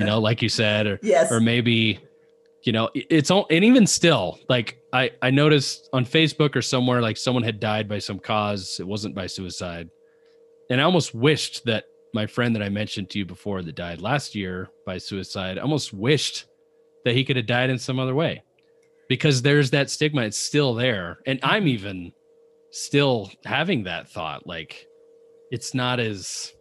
[0.00, 1.30] you know, like you said, or Yes.
[1.30, 2.00] or maybe
[2.64, 7.00] you know it's all and even still like i i noticed on facebook or somewhere
[7.00, 9.88] like someone had died by some cause it wasn't by suicide
[10.68, 14.02] and i almost wished that my friend that i mentioned to you before that died
[14.02, 16.44] last year by suicide I almost wished
[17.06, 18.42] that he could have died in some other way
[19.10, 22.12] because there's that stigma it's still there and i'm even
[22.70, 24.86] still having that thought like
[25.50, 26.54] it's not as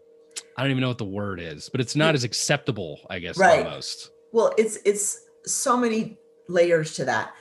[0.57, 3.37] i don't even know what the word is but it's not as acceptable i guess
[3.37, 3.65] Right.
[3.65, 7.33] almost Well, it's it's so many layers to that.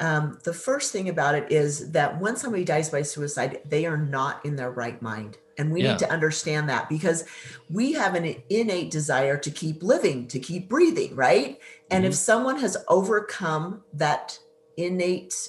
[0.00, 3.96] Um, the first thing about it is that when somebody dies by suicide, they are
[3.96, 5.38] not in their right mind.
[5.56, 5.92] And we Yeah.
[5.92, 7.24] need to understand that because
[7.70, 11.58] we have an innate desire to keep living, to keep breathing, right?
[11.90, 14.38] And if someone has overcome that
[14.76, 15.48] innate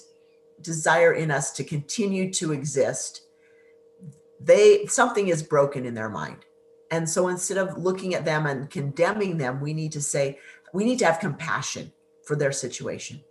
[0.61, 3.21] desire in us to continue to exist,
[4.39, 6.45] they something is broken in their mind.
[6.91, 10.39] And so instead of looking at them and condemning them, we need to say,
[10.73, 11.91] we need to have compassion
[12.25, 13.21] for their situation.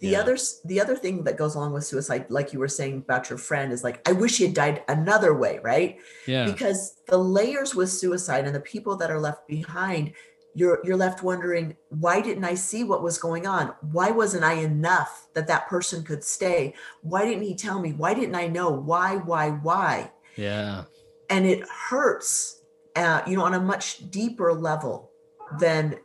[0.00, 0.20] The Yeah.
[0.20, 3.38] other the other thing that goes along with suicide, like you were saying about your
[3.38, 5.98] friend, is like, I wish he had died another way, right?
[6.26, 6.44] Yeah.
[6.44, 10.12] Because the layers with suicide and the people that are left behind,
[10.58, 13.64] you're you're left wondering, why didn't I see what was going on?
[13.96, 16.74] Why wasn't I enough that that person could stay?
[17.02, 17.90] Why didn't he tell me?
[17.92, 18.70] Why didn't I know?
[18.70, 20.10] Why, why, why?
[20.36, 20.84] Yeah.
[21.30, 22.62] and it hurts
[22.96, 25.10] uh, you know on a much deeper level
[25.58, 25.96] than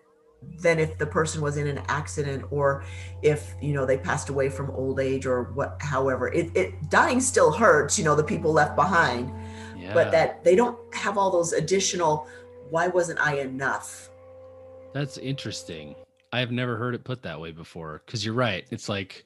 [0.63, 2.83] than if the person was in an accident or
[3.21, 7.19] if you know they passed away from old age or what however it, it dying
[7.21, 9.31] still hurts you know the people left behind
[9.77, 9.93] Yeah.
[9.93, 12.27] but that they don't have all those additional
[12.73, 14.09] why wasn't i enough
[14.93, 15.95] That's interesting.
[16.31, 18.01] I have never heard it put that way before.
[18.05, 18.65] Because you're right.
[18.71, 19.25] It's like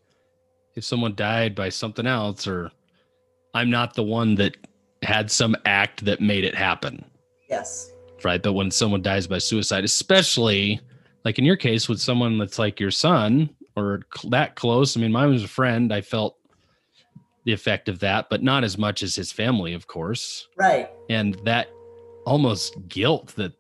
[0.76, 2.72] if someone died by something else, or
[3.54, 4.58] I'm not the one that
[5.04, 7.04] had some act that made it happen.
[7.50, 7.92] yes
[8.24, 8.42] Right.
[8.42, 10.82] But when someone dies by suicide, especially
[11.24, 15.12] like in your case with someone that's like your son or that close, I mean,
[15.12, 15.94] mine was a friend.
[15.94, 16.36] I felt
[17.46, 20.48] the effect of that, but not as much as his family, of course.
[20.58, 21.70] right and that
[22.26, 23.54] almost guilt that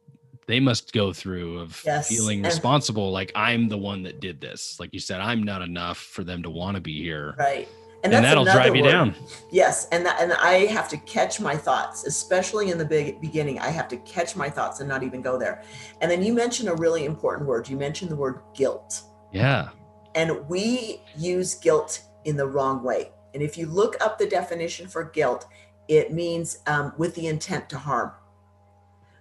[0.47, 4.41] they must go through of Yes, feeling and- responsible like i'm the one that did
[4.41, 7.67] this like you said i'm not enough for them to want to be here right
[8.03, 9.15] and, that's that'll drive you down
[9.51, 13.57] Yes, and that, and I have to catch my thoughts, especially in the big beginning.
[13.59, 15.63] I have to catch my thoughts and not even go there.
[15.99, 17.67] And then you mentioned a really important word.
[17.67, 19.01] You mentioned the word guilt,
[19.33, 19.69] yeah
[20.13, 23.11] and we use guilt in the wrong way.
[23.33, 25.47] And if you look up the definition for guilt,
[25.87, 28.11] it means um, with the intent to harm.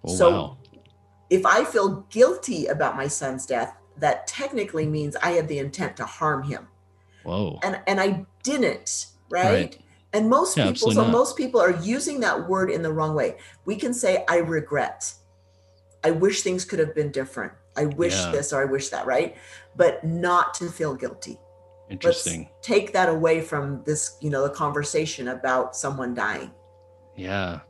[0.04, 0.58] oh So- wow
[1.30, 5.96] If I feel guilty about my son's death, that technically means I had the intent
[5.98, 6.68] to harm him,
[7.24, 9.06] whoa and and I didn't.
[9.30, 9.44] Right.
[9.52, 9.78] Right.
[10.12, 11.10] And most Yeah, people, so not.
[11.10, 13.36] most people are using that word in the wrong way.
[13.64, 15.12] We can say, I regret.
[16.04, 17.52] I wish things could have been different.
[17.76, 18.30] I wish Yeah.
[18.30, 19.36] this or I wish that, right?
[19.74, 21.38] But not to feel guilty.
[21.90, 26.50] interesting Let's take that away from this, you know, the conversation about someone dying.
[27.16, 27.60] yeah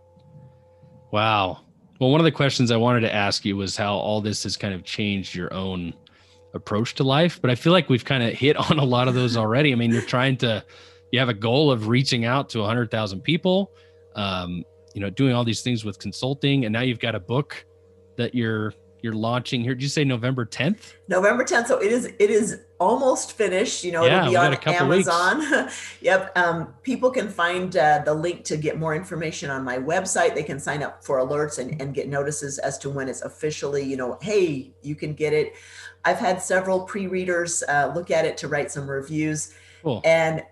[1.13, 1.61] wow
[1.99, 4.57] well one of the questions i wanted to ask you was how all this has
[4.57, 5.95] kind of changed your own
[6.55, 9.15] approach to life but i feel like we've kind of hit on a lot of
[9.15, 9.73] those already.
[9.73, 10.65] I mean you're trying to
[11.13, 13.73] you have a goal of reaching out to 100000 people
[14.17, 17.65] um, you know doing all these things with consulting and now you've got a book
[18.17, 18.73] that you're
[19.07, 21.69] you're launching here did you say november 10th November 10th.
[21.69, 23.85] So it is it is almost finished.
[23.85, 25.09] You know, Yeah, it'll be on a couple weeks.
[25.09, 25.69] Amazon.
[26.01, 26.37] yep.
[26.37, 30.35] Um, people can find uh, the link to get more information on my website.
[30.35, 33.85] They can sign up for alerts and, and get notices as to when it's officially,
[33.85, 35.53] you know, hey, you can get it.
[36.05, 40.43] I've had several pre-readers uh, look at it to write some reviews cool and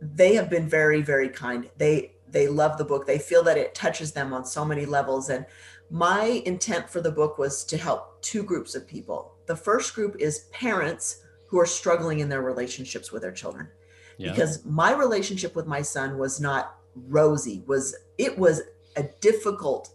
[0.00, 3.74] they have been very very kind they they love the book they feel that it
[3.74, 5.46] touches them on so many levels and
[5.92, 9.34] my intent for the book was to help two groups of people.
[9.44, 13.68] The first group is parents who are struggling in their relationships with their children.
[14.16, 14.30] Yeah.
[14.30, 16.76] Because my relationship with my son was not
[17.08, 18.62] rosy was it was
[18.96, 19.90] a difficult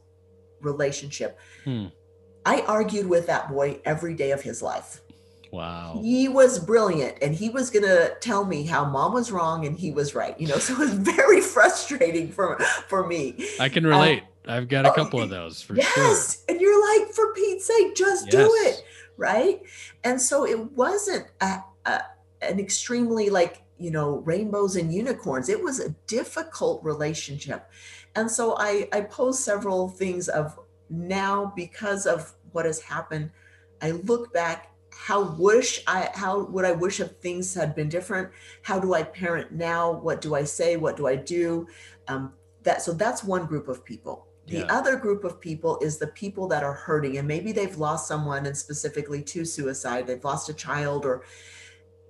[0.61, 1.39] relationship.
[1.63, 1.87] Hmm.
[2.45, 5.01] i argued with that boy every day of his life.
[5.51, 5.99] Wow.
[6.03, 9.79] He was brilliant and he was going to tell me how mom was wrong and
[9.79, 13.35] he was right you know so it was very frustrating for for me.
[13.59, 15.83] I can relate i've got a couple of those for sure.
[15.83, 18.83] uh, yes and you're like for pete's sake just do it
[19.17, 19.61] right?
[20.03, 22.01] And so it wasn't a, a,
[22.41, 25.49] an extremely like you know rainbows and unicorns.
[25.49, 27.69] It was a difficult relationship.
[28.15, 30.57] And so i i posed several things of
[30.89, 33.29] now because of what has happened
[33.81, 38.29] i look back how wish i how would i wish if things had been different?
[38.63, 39.91] How do i parent now?
[39.91, 40.77] What do i say?
[40.77, 41.67] What do i do?
[42.07, 42.33] Um,
[42.63, 44.65] that so that's one group of people the Yeah.
[44.69, 48.45] other group of people is the people that are hurting and maybe they've lost someone
[48.45, 51.23] and specifically to suicide they've lost a child or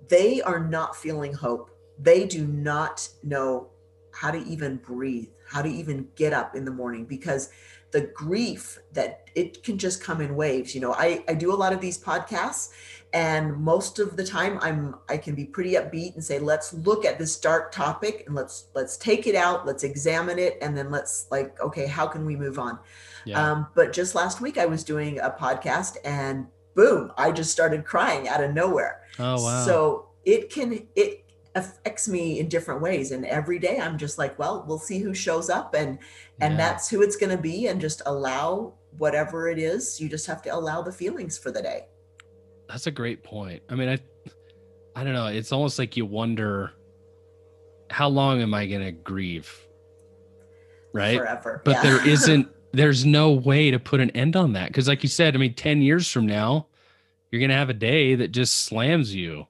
[0.08, 1.70] they are not feeling hope
[2.00, 3.68] they do not know
[4.12, 7.50] how to even breathe how to even get up in the morning because
[7.90, 11.56] the grief that it can just come in waves you know i i do a
[11.56, 12.70] lot of these podcasts
[13.14, 17.06] and most of the time i'm i can be pretty upbeat and say let's look
[17.06, 20.90] at this dark topic and let's let's take it out let's examine it and then
[20.90, 22.78] let's like okay how can we move on?
[23.24, 23.42] Yeah.
[23.42, 27.84] Um, but just last week i was doing a podcast and boom i just started
[27.84, 29.00] crying out of nowhere.
[29.18, 29.64] Oh wow.
[29.64, 34.38] So it can it affects me in different ways and every day i'm just like
[34.38, 35.98] well we'll see who shows up and
[36.40, 36.56] and Yeah.
[36.58, 40.42] that's who it's going to be and just allow whatever it is you just have
[40.42, 41.86] to allow the feelings for the day
[42.68, 43.62] That's a great point.
[43.68, 43.98] I mean, I
[44.94, 45.26] I don't know.
[45.26, 46.72] It's almost like you wonder
[47.90, 49.50] how long am I going to grieve?
[50.92, 51.16] Right?
[51.18, 51.82] forever But Yeah.
[51.82, 55.34] there isn't there's no way to put an end on that because like you said
[55.34, 56.66] i mean 10 years from now
[57.30, 59.46] you're gonna have a day that just slams you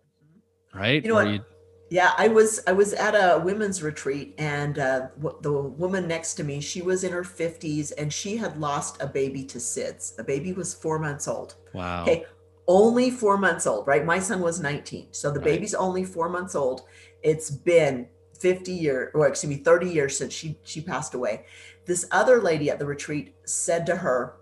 [0.72, 1.44] right You know what?
[1.90, 6.34] Yeah, I was I was at a women's retreat, and uh, w- the woman next
[6.34, 10.14] to me, she was in her fifties, and she had lost a baby to SIDS.
[10.14, 11.54] The baby was four months old.
[11.72, 12.26] wow Okay,
[12.68, 14.04] only four months old, right?
[14.04, 15.44] My son was nineteen, so the Right.
[15.52, 16.82] baby's only four months old.
[17.22, 21.46] It's been fifty years, or excuse me, thirty years since she she passed away.
[21.86, 24.36] This other lady at the retreat said to her,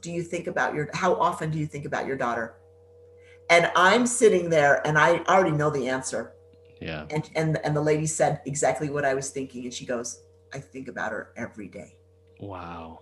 [0.00, 0.88] "Do you think about your?
[0.94, 2.56] How often do you think about your daughter?"
[3.50, 6.32] And I'm sitting there, and I already know the answer.
[6.80, 10.22] yeah And and and the lady said exactly what I was thinking, and she goes,
[10.54, 11.98] "I think about her every day."
[12.40, 13.00] wow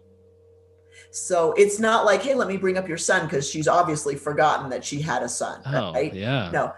[1.11, 4.71] So it's not like, "Hey, let me bring up your son," because she's obviously forgotten
[4.71, 6.13] that she had a son, oh right?
[6.15, 6.73] yeah No,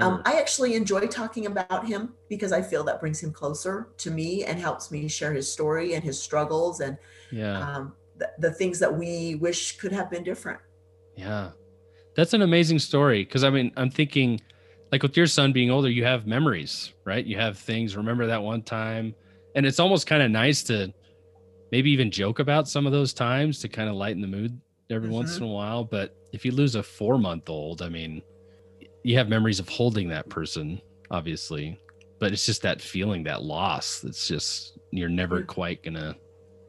[0.00, 4.10] um, I actually enjoy talking about him because I feel that brings him closer to
[4.10, 6.98] me and helps me share his story and his struggles and
[7.30, 10.60] yeah um, the, the things that we wish could have been different.
[11.16, 11.50] Yeah.
[12.14, 13.24] That's an amazing story.
[13.24, 14.40] Cause I mean, I'm thinking
[14.92, 17.24] like with your son being older, you have memories, right?
[17.24, 19.14] You have things, remember that one time.
[19.54, 20.92] And it's almost kind of nice to
[21.70, 24.58] maybe even joke about some of those times to kind of lighten the mood
[24.90, 25.38] every once Mhm.
[25.38, 25.84] in a while.
[25.84, 28.22] But if you lose a four month old, I mean,
[29.04, 31.78] you have memories of holding that person, obviously.
[32.18, 34.00] But it's just that feeling, that loss.
[34.00, 35.46] That's just, you're never Mm.
[35.46, 36.16] quite gonna.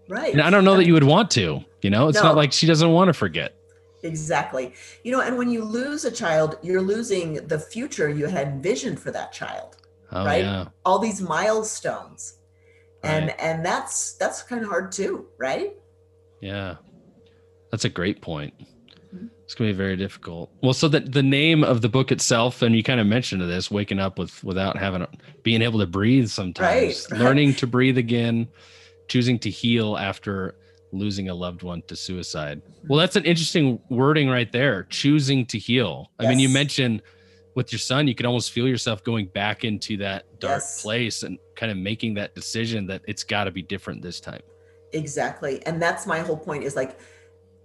[0.07, 0.31] Right.
[0.33, 2.23] And I don't know that you would want to, you know, it's No.
[2.23, 3.55] not like she doesn't want to forget.
[4.03, 4.73] Exactly.
[5.03, 8.99] You know, and when you lose a child, you're losing the future you had envisioned
[8.99, 9.75] for that child.
[10.11, 10.43] Oh, Right.
[10.43, 10.65] yeah.
[10.85, 12.38] All these milestones.
[13.03, 13.35] And Right.
[13.39, 15.73] and that's that's kind of hard too, right?
[16.41, 16.75] Yeah.
[17.71, 18.53] That's a great point.
[19.15, 19.29] Mhm.
[19.45, 20.51] It's gonna be very difficult.
[20.61, 23.71] Well, so that the name of the book itself, and you kind of mentioned this,
[23.71, 25.05] waking up with without having
[25.43, 28.47] being able to breathe sometimes, Right, learning to breathe again,
[29.07, 30.55] choosing to heal after
[30.91, 32.61] losing a loved one to suicide.
[32.87, 34.83] Well, that's an interesting wording right there.
[34.89, 36.09] Choosing to heal.
[36.19, 37.01] I mean, you mentioned
[37.59, 40.81] with your son, you can almost feel yourself going back into that dark Yes.
[40.81, 44.41] place and kind of making that decision that it's got to be different this time.
[44.93, 45.61] Exactly.
[45.65, 46.97] And that's my whole point is like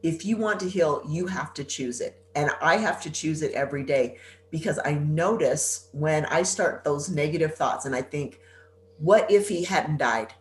[0.02, 2.20] if you want to heal, you have to choose it.
[2.34, 4.18] And I have to choose it every day
[4.50, 8.40] because I notice when I start those negative thoughts and I think,
[8.98, 10.34] what if he hadn't died?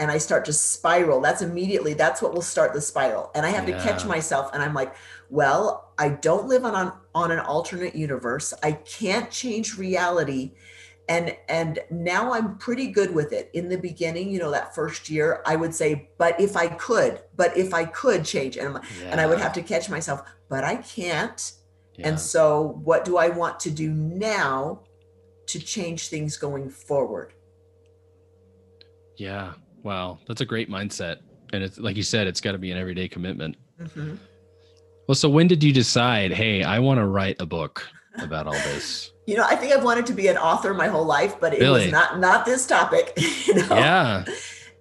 [0.00, 1.20] And I start to spiral.
[1.20, 3.30] That's immediately, that's what will start the spiral.
[3.36, 4.96] And I have to catch myself and I'm like,
[5.30, 8.52] well, I don't live on, on, on an alternate universe.
[8.62, 10.52] I can't change reality
[11.08, 15.08] and and now i'm pretty good with it in the beginning you know that first
[15.08, 18.82] year i would say but if i could but if i could change and, I'm-
[19.04, 21.52] and i would have to catch myself but i can't
[21.94, 22.08] yeah.
[22.08, 24.80] and so what do i want to do now
[25.46, 27.32] to change things going forward
[29.16, 29.52] Yeah.
[29.82, 30.18] Wow.
[30.26, 31.18] That's a great mindset.
[31.52, 33.56] And it's like you said, it's got to be an everyday commitment.
[33.80, 34.18] Mhm.
[35.06, 37.86] Well, so when did you decide, hey, I want to write a book
[38.18, 39.12] about all this?
[39.26, 41.58] you know i think i've wanted to be an author my whole life but it
[41.60, 41.82] Really?
[41.86, 43.12] was not not this topic
[43.46, 44.24] you know Yeah.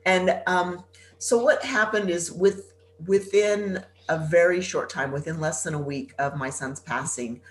[0.05, 0.83] and um,
[1.17, 2.71] so what happened is with
[3.07, 7.41] within a very short time within less than a week of my son's passing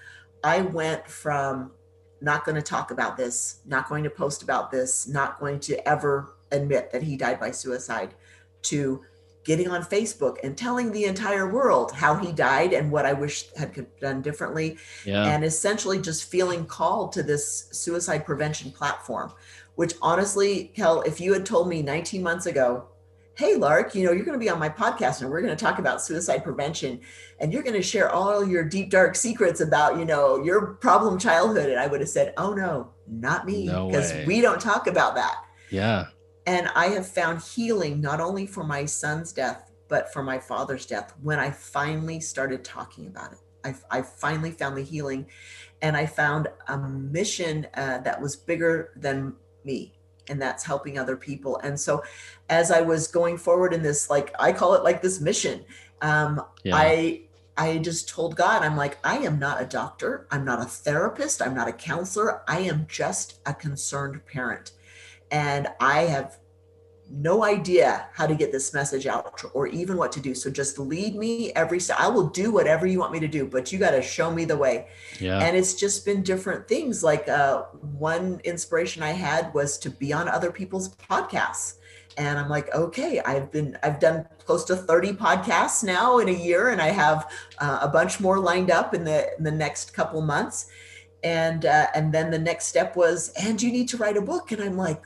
[0.45, 1.73] i went from
[2.21, 5.87] not going to talk about this not going to post about this not going to
[5.89, 8.15] ever admit that he died by suicide
[8.63, 9.03] to
[9.45, 13.51] getting on facebook and telling the entire world how he died and what i wish
[13.57, 15.27] had done differently Yeah.
[15.27, 19.33] and essentially just feeling called to this suicide prevention platform
[19.75, 22.87] which honestly kel if you had told me 19 months ago
[23.37, 25.65] hey lark you know you're going to be on my podcast and we're going to
[25.65, 27.01] talk about suicide prevention
[27.41, 31.19] and you're going to share all your deep dark secrets about you know your problem
[31.19, 34.25] childhood and i would have said oh no not me because way.
[34.27, 35.37] we don't talk about that
[35.71, 36.07] yeah.
[36.47, 40.87] And I have found healing not only for my son's death, but for my father's
[40.87, 43.39] death when I finally started talking about it.
[43.65, 45.27] I, I finally found the healing
[45.83, 49.95] and I found a mission uh, that was bigger than me.
[50.29, 51.59] And that's helping other people.
[51.59, 52.03] And so,
[52.49, 55.67] as I was going forward in this, like I call it like this mission,
[56.01, 56.77] um, Yeah.
[56.77, 57.21] I
[57.57, 60.27] I just told God, I'm like, I am not a doctor.
[60.31, 61.40] I'm not a therapist.
[61.40, 62.42] I'm not a counselor.
[62.49, 64.73] I am just a concerned parent.
[65.35, 66.39] And I have
[67.11, 70.33] no idea how to get this message out or even what to do.
[70.33, 71.97] So just lead me every step.
[71.99, 74.45] I will do whatever you want me to do, but you got to show me
[74.45, 74.87] the way.
[75.19, 75.41] yeah.
[75.41, 77.03] And it's just been different things.
[77.03, 81.79] Like uh, one inspiration I had was to be on other people's podcasts.
[82.17, 86.33] And I'm like, okay, I've been, I've done close to 30 podcasts now in a
[86.33, 87.29] year, and I have
[87.59, 90.71] uh, a bunch more lined up in the in the next couple months.
[91.25, 94.53] And uh, and then the next step was, and you need to write a book.
[94.53, 95.03] And I'm like,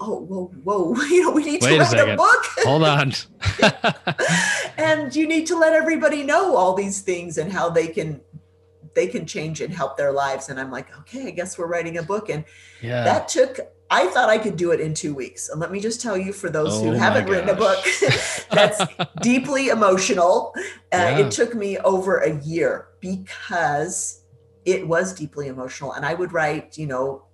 [0.00, 2.16] oh, whoa, whoa, you know, we need Wait a to write a, second.
[2.16, 2.44] book.
[2.64, 3.12] Hold on.
[4.78, 8.20] and you need to let everybody know all these things and how they can
[8.94, 10.48] they can change and help their lives.
[10.48, 12.30] And I'm like, okay, I guess we're writing a book.
[12.30, 12.44] And
[12.80, 13.04] yeah.
[13.04, 13.58] that took
[13.90, 15.48] I thought I could do it in two weeks.
[15.48, 17.84] And let me just tell you, for those who Oh my haven't written a book,
[18.50, 18.82] that's
[19.22, 20.52] deeply emotional.
[20.56, 21.18] Uh, Yeah.
[21.18, 24.22] It took me over a year because
[24.64, 25.92] it was deeply emotional.
[25.92, 27.25] And I would write, you know,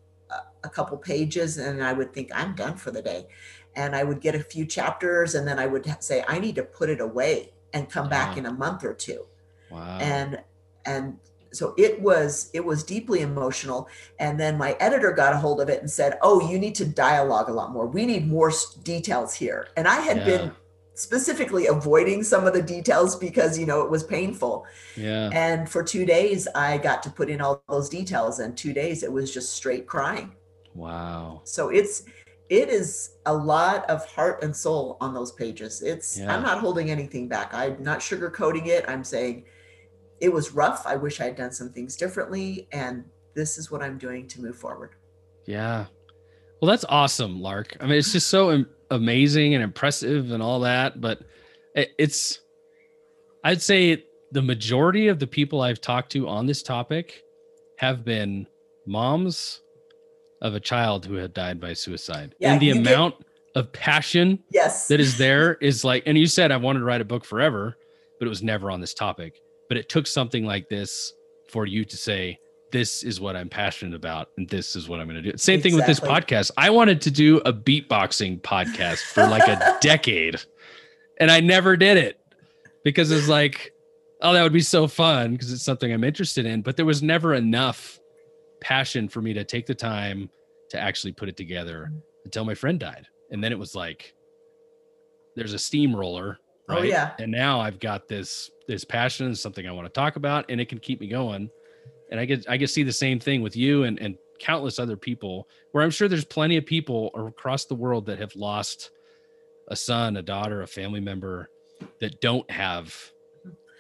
[0.65, 3.27] a, couple pages and I would think, I'm done for the day.
[3.75, 6.63] And I would get a few chapters and then I would say, I need to
[6.63, 9.27] put it away and come back in a month or two
[9.71, 9.99] wow.
[10.01, 10.41] and
[10.85, 11.19] and
[11.53, 13.89] so it was it was deeply emotional
[14.19, 16.85] and then my editor got a hold of it and said oh you need to
[16.85, 18.53] dialogue a lot more we need more
[18.85, 20.25] details here and i had Yeah.
[20.25, 20.53] been
[20.95, 25.31] specifically avoiding some of the details because you know it was painful yeah.
[25.33, 29.03] and for two days i got to put in all those details and two days
[29.03, 30.33] it was just straight crying
[30.75, 31.43] Wow.
[31.45, 32.05] so it's
[32.49, 36.35] it is a lot of heart and soul on those pages it's Yeah.
[36.35, 39.45] i'm not holding anything back i'm not sugarcoating it i'm saying
[40.21, 43.05] it was rough i wish i had done some things differently and
[43.35, 44.91] this is what i'm doing to move forward
[45.47, 45.87] Yeah.
[46.61, 47.77] Well, that's awesome, Lark.
[47.81, 51.01] I mean, it's just so amazing and impressive and all that.
[51.01, 51.23] But
[51.75, 52.39] it's,
[53.43, 57.25] I'd say the majority of the people I've talked to on this topic
[57.79, 58.47] have been
[58.87, 59.61] moms
[60.43, 62.35] of a child who had died by suicide.
[62.39, 63.15] Yeah, and the you get- amount
[63.55, 67.01] of passion yes that is there is like, and you said I wanted to write
[67.01, 67.77] a book forever,
[68.19, 69.41] but it was never on this topic.
[69.69, 71.13] But it took something like this
[71.51, 72.39] for you to say,
[72.73, 75.37] this is what I'm passionate about, and this is what I'm going to do.
[75.37, 76.51] Same thing with this podcast.
[76.57, 80.41] I wanted to do a beatboxing podcast for like a decade,
[81.21, 82.19] and I never did it
[82.85, 83.75] because it's like,
[84.23, 86.63] oh, that would be so fun because it's something I'm interested in.
[86.63, 88.01] But there was never enough
[88.63, 90.31] passion for me to take the time
[90.71, 91.93] to actually put it together
[92.25, 93.07] until my friend died.
[93.31, 94.15] And then it was like,
[95.37, 96.39] there's a steamroller,
[96.69, 96.89] Oh, right?
[96.89, 97.13] yeah.
[97.19, 100.61] And now I've got this this passion, and something I want to talk about, and
[100.61, 101.51] it can keep me going.
[102.11, 104.97] And I get I get see the same thing with you and and countless other
[104.97, 108.91] people, where I'm sure there's plenty of people across the world that have lost
[109.69, 111.51] a son, a daughter, a family member
[112.01, 112.95] that don't have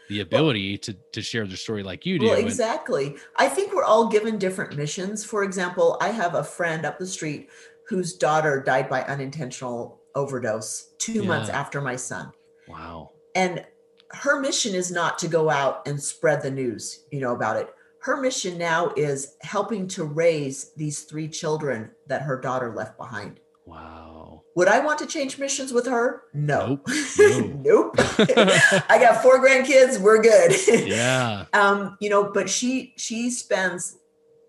[0.08, 2.26] the ability to to share their story like you do.
[2.26, 6.44] well And- exactly i think we're all given different missions for example i have a
[6.44, 7.48] friend up the street
[7.88, 12.32] whose daughter died by unintentional overdose two months after my son
[12.68, 13.10] wow.
[13.34, 13.64] and
[14.10, 17.68] her mission is not to go out and spread the news you know about it
[18.00, 23.38] her mission now is helping to raise these three children that her daughter left behind
[23.64, 24.11] Wow.
[24.54, 26.24] Would i want to change missions with her?
[26.34, 26.80] No.
[26.86, 26.88] Nope.
[27.64, 27.94] nope.
[27.98, 29.98] I got four grandkids.
[29.98, 30.52] We're good.
[30.86, 31.46] Yeah.
[31.52, 33.98] um you know but she she spends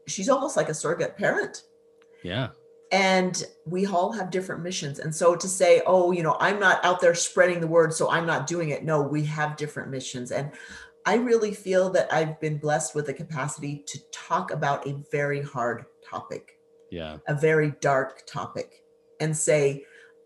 [0.08, 1.64] she's almost like a surrogate parent.
[2.24, 2.50] Yeah.
[2.92, 5.00] and we all have different missions.
[5.00, 8.10] And so to say oh you know i'm not out there spreading the word so
[8.10, 8.84] i'm not doing it.
[8.84, 10.32] No we have different missions.
[10.32, 10.52] And
[11.06, 15.42] i really feel that i've been blessed with the capacity to talk about a very
[15.42, 16.58] hard topic.
[16.92, 17.18] Yeah.
[17.28, 18.84] a very dark topic
[19.20, 19.84] and say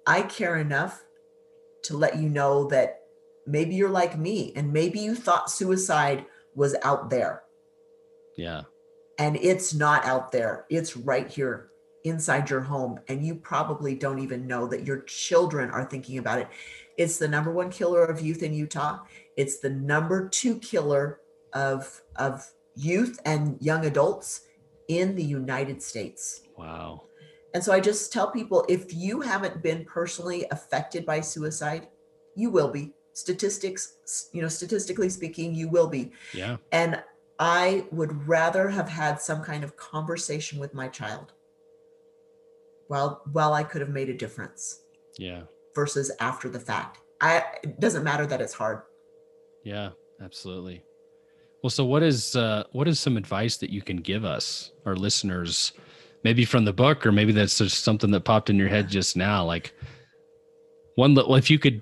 [0.07, 1.03] i care enough
[1.83, 3.01] to let you know that
[3.45, 7.43] maybe you're like me and maybe you thought suicide was out there.
[8.35, 8.63] Yeah.
[9.19, 10.65] and it's not out there.
[10.69, 11.69] It's right here
[12.03, 12.99] inside your home.
[13.07, 16.47] And you probably don't even know that your children are thinking about it.
[16.97, 18.99] It's the number one killer of youth in utah.
[19.35, 21.19] It's the number two killer
[21.53, 22.45] of of
[22.75, 24.41] youth and young adults
[24.87, 26.41] in the united states.
[26.57, 27.03] Wow.
[27.53, 31.87] And so i just tell people if you haven't been personally affected by suicide
[32.35, 36.57] you will be statistics you know statistically speaking you will be Yeah.
[36.71, 37.01] and
[37.39, 41.33] I would rather have had some kind of conversation with my child
[42.87, 44.81] while while I could have made a difference
[45.17, 45.43] Yeah.
[45.75, 46.99] versus after the fact.
[47.21, 48.81] I it doesn't matter that it's hard.
[49.63, 49.89] Yeah.
[50.21, 50.83] Absolutely.
[51.61, 54.95] Well, so what is uh what is some advice that you can give us, our
[54.95, 55.73] listeners,
[56.27, 59.15] maybe from the book, or maybe that's just something that popped in your head just
[59.15, 59.45] now?
[59.45, 59.73] Like
[60.95, 61.81] one little if you could,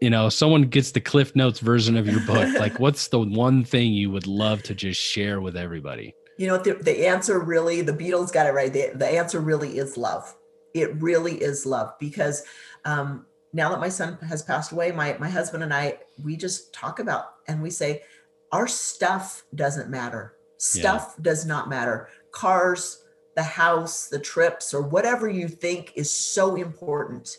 [0.00, 3.62] you know, someone gets the Cliff Notes version of your book, like what's the one
[3.62, 6.14] thing you would love to just share with everybody?
[6.38, 8.72] You know, the, the answer really, the Beatles got it right.
[8.72, 10.34] The, the answer really is love.
[10.72, 12.42] It really is love because
[12.86, 16.72] um, now that my son has passed away, my, my husband and I, we just
[16.72, 18.02] talk about and we say,
[18.50, 20.36] our stuff doesn't matter.
[20.56, 22.08] Stuff does not matter.
[22.32, 23.03] Cars,
[23.36, 27.38] the house, the trips, or whatever you think is so important.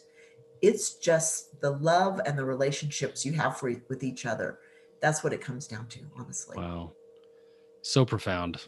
[0.61, 4.59] It's just the love and the relationships you have for, with each other.
[5.01, 6.57] That's what it comes down to, honestly.
[6.57, 6.93] Wow.
[7.81, 8.61] So profound.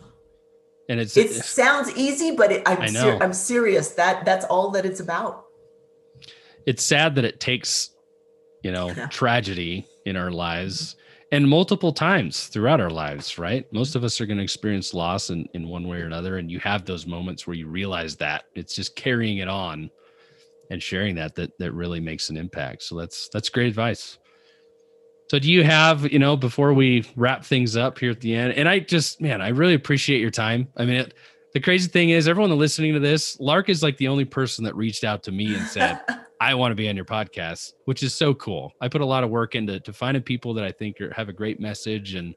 [0.89, 3.91] And it's It sounds easy, but it, I'm I ser- I'm serious.
[3.91, 5.45] That that's all that it's about.
[6.65, 7.89] it's sad that it takes,
[8.63, 10.95] you know, tragedy in our lives
[11.32, 13.71] and multiple times throughout our lives, right?
[13.73, 16.38] Most of us are going to experience loss in, in one way or another.
[16.38, 19.89] And you have those moments where you realize that it's just carrying it on
[20.69, 22.84] and sharing that that that really makes an impact.
[22.84, 24.19] So that's that's great advice.
[25.30, 28.53] So do you have, you know, before we wrap things up here at the end,
[28.53, 30.69] and I just, man, I really appreciate your time.
[30.78, 31.13] I mean, it,
[31.53, 34.75] the crazy thing is everyone listening to this, Lark is like the only person that
[34.75, 35.99] reached out to me and said,
[36.40, 38.74] I want to be on your podcast, which is so cool.
[38.80, 41.30] I put a lot of work into to finding people that I think are, have
[41.30, 42.36] a great message and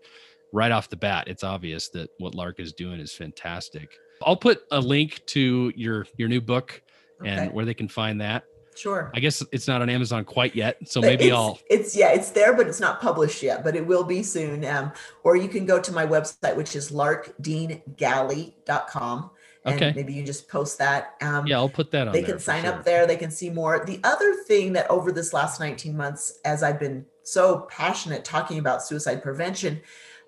[0.52, 3.98] right off the bat, it's obvious that what Lark is doing is fantastic.
[4.24, 6.80] I'll put a link to your your new book
[7.20, 7.30] okay.
[7.30, 8.44] and where they can find that.
[8.76, 9.10] Sure.
[9.14, 11.58] I guess it's not on Amazon quite yet, so maybe it's, I'll.
[11.68, 13.64] It's yeah, it's there, but it's not published yet.
[13.64, 14.64] But it will be soon.
[14.64, 14.92] Um,
[15.24, 19.30] or you can go to my website, which is larkdeangalley.com.
[19.64, 19.92] And okay.
[19.94, 21.16] maybe you just post that.
[21.20, 22.12] Um, yeah, I'll put that on.
[22.12, 22.72] They can sign sure.
[22.72, 23.06] up there.
[23.06, 23.84] They can see more.
[23.84, 28.58] The other thing that over this last 19 months, as I've been so passionate talking
[28.58, 29.80] about suicide prevention,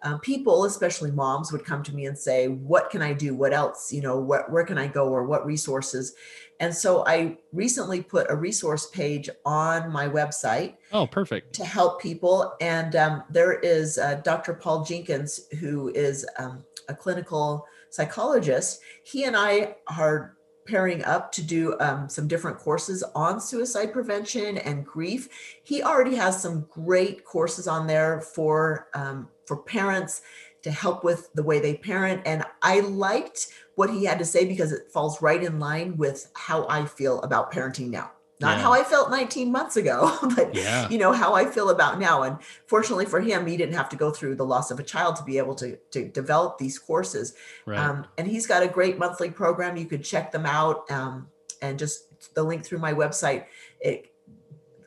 [0.03, 3.35] um, people, especially moms, would come to me and say, "What can I do?
[3.35, 3.93] What else?
[3.93, 6.15] You know, what, where can I go, or what resources?"
[6.63, 10.75] And so I recently put a resource page on my website.
[10.93, 11.55] Oh, perfect.
[11.55, 12.55] To help people.
[12.61, 14.55] And um, there is uh, Dr.
[14.55, 18.81] Paul Jenkins, who is um, a clinical psychologist.
[19.05, 20.35] He and I are
[20.67, 25.29] pairing up to do um, some different courses on suicide prevention and grief.
[25.63, 30.23] He already has some great courses on there for um, for parents
[30.63, 32.23] to help with the way they parent.
[32.25, 36.31] And I liked what he had to say because it falls right in line with
[36.35, 38.13] how I feel about parenting now.
[38.43, 38.63] Not yeah.
[38.65, 40.89] how I felt 19 months ago, but yeah.
[40.89, 42.25] you know how I feel about now.
[42.25, 42.37] And
[42.67, 45.23] fortunately for him, he didn't have to go through the loss of a child to
[45.23, 47.35] be able to, to develop these courses.
[47.65, 47.79] Right.
[47.79, 49.77] Um, and he's got a great monthly program.
[49.77, 51.29] You could check them out um,
[51.63, 53.45] and just the link through my website.
[53.81, 54.13] It,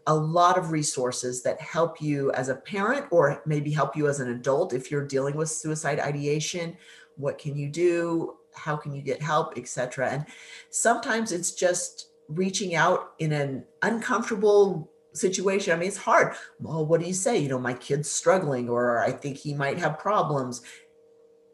[0.08, 4.20] a lot of resources that help you as a parent or maybe help you as
[4.20, 6.78] an adult if you're dealing with suicide ideation
[7.16, 10.26] what can you do how can you get help etc and
[10.70, 17.00] sometimes it's just reaching out in an uncomfortable situation i mean it's hard well what
[17.00, 20.62] do you say you know my kid's struggling or i think he might have problems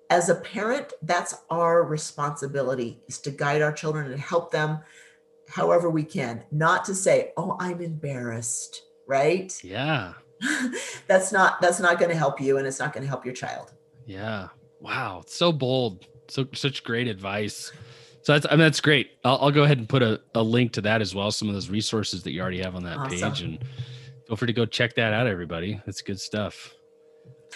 [0.10, 4.80] as a parent that's our responsibility is to guide our children and help them
[5.52, 9.54] however we can, not to say, "Oh, I'm embarrassed," right?
[9.64, 10.14] Yeah.
[11.08, 13.36] that's not that's not going to help you and it's not going to help your
[13.36, 13.74] child.
[14.06, 14.48] Yeah.
[14.80, 16.08] Wow, so bold.
[16.30, 17.72] So such great advice.
[18.24, 19.12] So that's I mean that's great.
[19.24, 21.32] I'll, I'll go ahead and put a, a link to that as well.
[21.32, 23.32] Some of those resources that you already have on that awesome.
[23.32, 23.60] page, and
[24.28, 25.82] feel free to go check that out, everybody.
[25.88, 26.74] It's good stuff.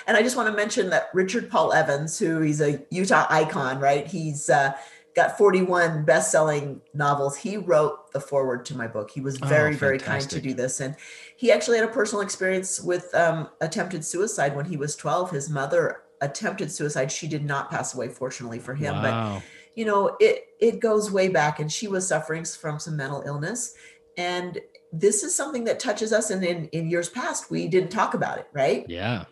[0.08, 3.80] And I just want to mention that Richard Paul Evans, who he's a Utah icon,
[3.80, 4.06] right?
[4.06, 4.74] He's uh,
[5.16, 9.74] got 41 best-selling novels he wrote the foreword to my book he was oh, very
[9.74, 10.96] oh, very kind to do this and
[11.38, 15.50] he actually had a personal experience with um, attempted suicide when he was 12 his
[15.50, 19.36] mother attempted suicide she did not pass away fortunately for him wow.
[19.36, 19.44] but
[19.76, 23.76] you know it it goes way back and she was suffering from some mental illness
[24.18, 24.60] and
[24.92, 28.38] this is something that touches us and in in years past we didn't talk about
[28.38, 29.26] it right yeah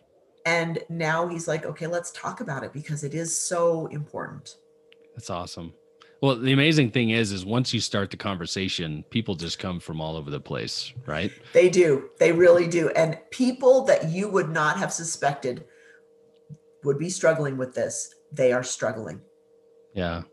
[0.46, 4.58] and now he's like okay let's talk about it because it is so important
[5.16, 5.74] that's awesome.
[6.22, 10.00] Well, the amazing thing is, is once you start the conversation, people just come from
[10.00, 11.32] all over the place, right?
[11.52, 12.10] They do.
[12.18, 12.90] They really do.
[12.92, 15.66] And people that you would not have suspected
[16.84, 19.22] would be struggling with this, they are struggling.
[19.94, 20.24] Yeah,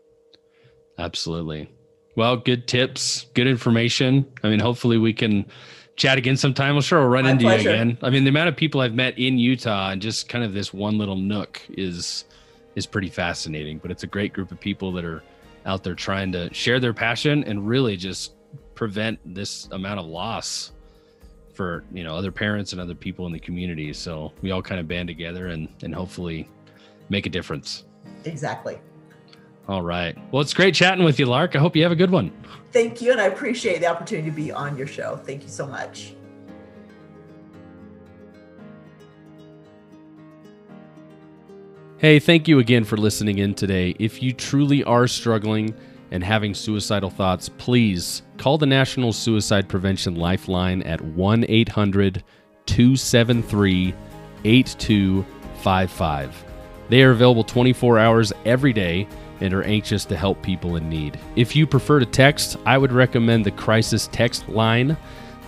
[1.01, 1.69] absolutely.
[2.15, 4.25] Well, good tips, good information.
[4.43, 5.45] I mean, hopefully we can
[5.95, 6.75] chat again sometime.
[6.75, 7.69] I'm sure we'll run My into pleasure.
[7.69, 7.97] you again.
[8.01, 10.73] I mean, the amount of people I've met in Utah and just kind of this
[10.73, 12.25] one little nook is
[12.75, 13.77] is pretty fascinating.
[13.79, 15.23] But it's a great group of people that are
[15.65, 18.33] out there trying to share their passion and really just
[18.75, 20.71] prevent this amount of loss
[21.53, 23.93] for you know other parents and other people in the community.
[23.93, 26.49] So we all kind of band together and and hopefully
[27.09, 27.85] make a difference.
[28.25, 28.79] Exactly.
[29.71, 30.17] All right.
[30.33, 31.55] Well, it's great chatting with you, Lark.
[31.55, 32.29] I hope you have a good one.
[32.73, 33.13] Thank you.
[33.13, 35.15] And I appreciate the opportunity to be on your show.
[35.15, 36.11] Thank you so much.
[41.99, 43.95] Hey, thank you again for listening in today.
[43.97, 45.73] If you truly are struggling
[46.11, 52.25] and having suicidal thoughts, please call the National Suicide Prevention Lifeline at 1 800
[52.65, 53.95] 273
[54.43, 56.45] 8255.
[56.89, 59.07] They are available 24 hours every day
[59.41, 61.19] and are anxious to help people in need.
[61.35, 64.95] If you prefer to text, I would recommend the Crisis Text Line.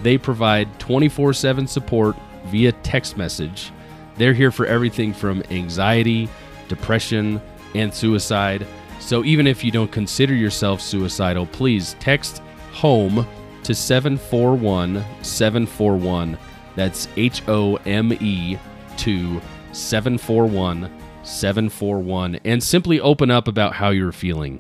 [0.02, 2.16] They provide 24 7 support
[2.46, 3.72] via text message.
[4.18, 6.30] They're here for everything from anxiety
[6.68, 7.42] depression,
[7.76, 8.66] and suicide.
[9.00, 12.42] So even if you don't consider yourself suicidal, please text
[12.72, 13.28] HOME
[13.64, 16.38] to 741 741.
[16.76, 18.58] That's H O M E
[18.98, 19.42] to
[19.72, 20.90] 741
[21.24, 24.60] 741 and simply open up about how you're feeling.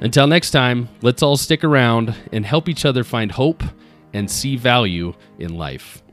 [0.00, 3.62] Until next time, let's all stick around and help each other find hope
[4.12, 6.03] and see value in life.